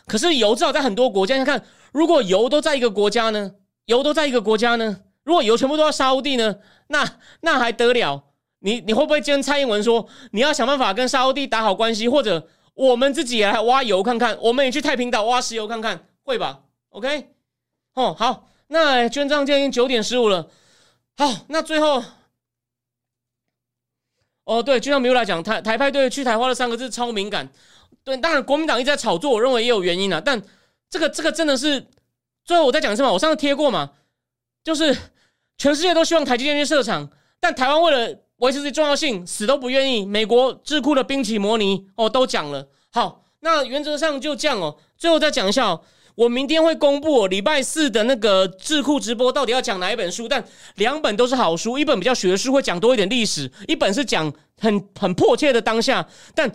[0.06, 3.52] 可是油至少在很多国家，你看，如果油都在一个国家呢？
[3.86, 5.00] 油都在一个国家呢？
[5.24, 6.56] 如果油全部都要沙地呢？
[6.88, 7.08] 那
[7.40, 8.22] 那还得了？
[8.58, 16.06] 你你会不会跟蔡英文说，你要想办法跟沙地打好关系，或者我们自己也来挖油看看，我们也去太平岛挖石油看看？
[16.22, 16.60] 会吧
[16.90, 17.28] ？OK，
[17.96, 20.50] 哦，好，那捐账今天九点十五了。
[21.16, 22.02] 好，那最后，
[24.44, 27.50] 哦，对，就像没有来讲，台台派对去台花的三个字超敏感。
[28.04, 30.20] 对，当然国民党一直在炒作，我认为也有原因啊。
[30.22, 30.40] 但
[30.90, 31.86] 这个这个真的是，
[32.44, 33.92] 最后我再讲一次嘛，我上次贴过嘛，
[34.62, 34.94] 就是
[35.56, 37.08] 全世界都希望台积电去设厂，
[37.40, 40.04] 但台湾为了维持这重要性，死都不愿意。
[40.04, 42.68] 美国智库的兵器模拟哦，都讲了。
[42.92, 44.76] 好，那原则上就这样哦。
[44.98, 45.82] 最后再讲一下哦。
[46.16, 50.26] 我明天会公布礼拜四的那个智库直播，到底要讲哪一本书？
[50.26, 50.42] 但
[50.76, 56.08] 两本都是好书，一本比较学术，会讲多一点历史；一本是讲很很迫切的当下。
[56.34, 56.50] 但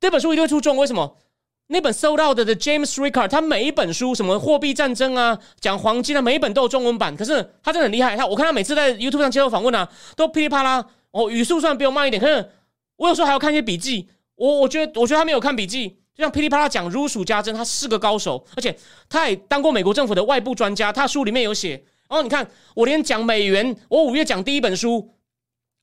[0.00, 1.18] 这本书一定会出中，为什么？
[1.66, 7.14] 那本 sold out 的 James Ricard，他每一本书什么货币战争啊，讲黄金啊，每一本都有中文版。
[7.14, 9.86] 可是他真的很厉害，他我看他每次在 YouTube 上接受访问啊，
[10.16, 12.50] 都噼里啪啦哦，语速虽然比我慢一点，可是
[12.96, 14.08] 我有时候还要看一些笔记。
[14.36, 15.98] 我我觉得我觉得他没有看笔记。
[16.16, 18.76] 就像噼里啪啦讲如数家珍，他是个高手，而且
[19.08, 20.92] 他也当过美国政府的外部专家。
[20.92, 21.70] 他书里面有写，
[22.08, 25.12] 然后你看，我连讲美元，我五月讲第一本书，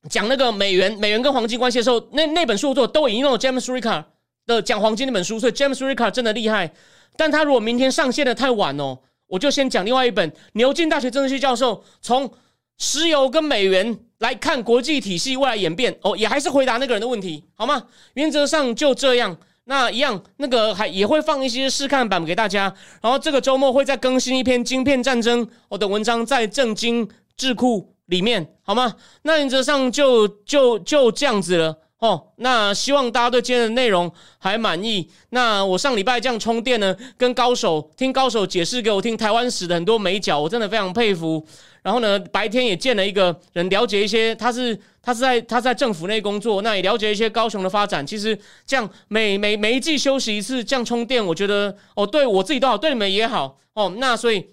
[0.09, 4.05] 讲那个美元美元跟黄金关系的时候，那那本书作都引用了 James Ricard
[4.47, 6.73] 的讲黄金那本书，所以 James Ricard 真的厉害。
[7.17, 12.31] 但他如果明天上线的太晚哦，我就先讲另外一本牛津大学政治系教授从
[12.77, 17.87] 石油跟美元来看国际体系未来演变哦，也还是回答那个人的问题，好吗？
[18.13, 19.37] 原则上就这样。
[19.65, 22.73] 那一样，那个还也会放一些试看版给大家。
[23.01, 27.07] 然后这个周末会再更新一篇《晶片战争》我的文章，在正经
[27.37, 28.95] 智库里面，好吗？
[29.21, 32.27] 那原则上就就就这样子了哦。
[32.37, 35.09] 那希望大家对今天的内容还满意。
[35.29, 41.45] 那我上礼拜这样充电呢，跟高手听高手解释给我听台湾史的很多美角，我真的非常佩服。
[41.83, 48.05] 然后呢，白天也见了一个人，了解一些，他是他是在他在政府内工作，那也了解一些高雄的发展。
[48.05, 53.93] 其实这样每每每一季休息一次，这样充电，我觉得哦，对我自己都好，对你们也好哦。
[53.97, 54.45] 那所以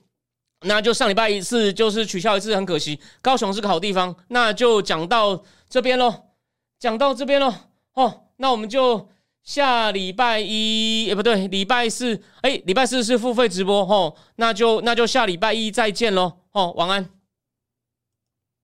[0.62, 2.98] 那就上礼拜一次就是取消一次，很可惜。
[3.20, 6.14] 高雄是个好地方，那就讲到这边喽，
[6.78, 7.52] 讲到这边喽
[7.94, 8.22] 哦。
[8.38, 9.08] 那我们就
[9.42, 17.17] 下礼拜一，哎不对，礼拜四，哎礼拜四是付费直播哦，那就那就下礼拜一再见喽哦，晚安。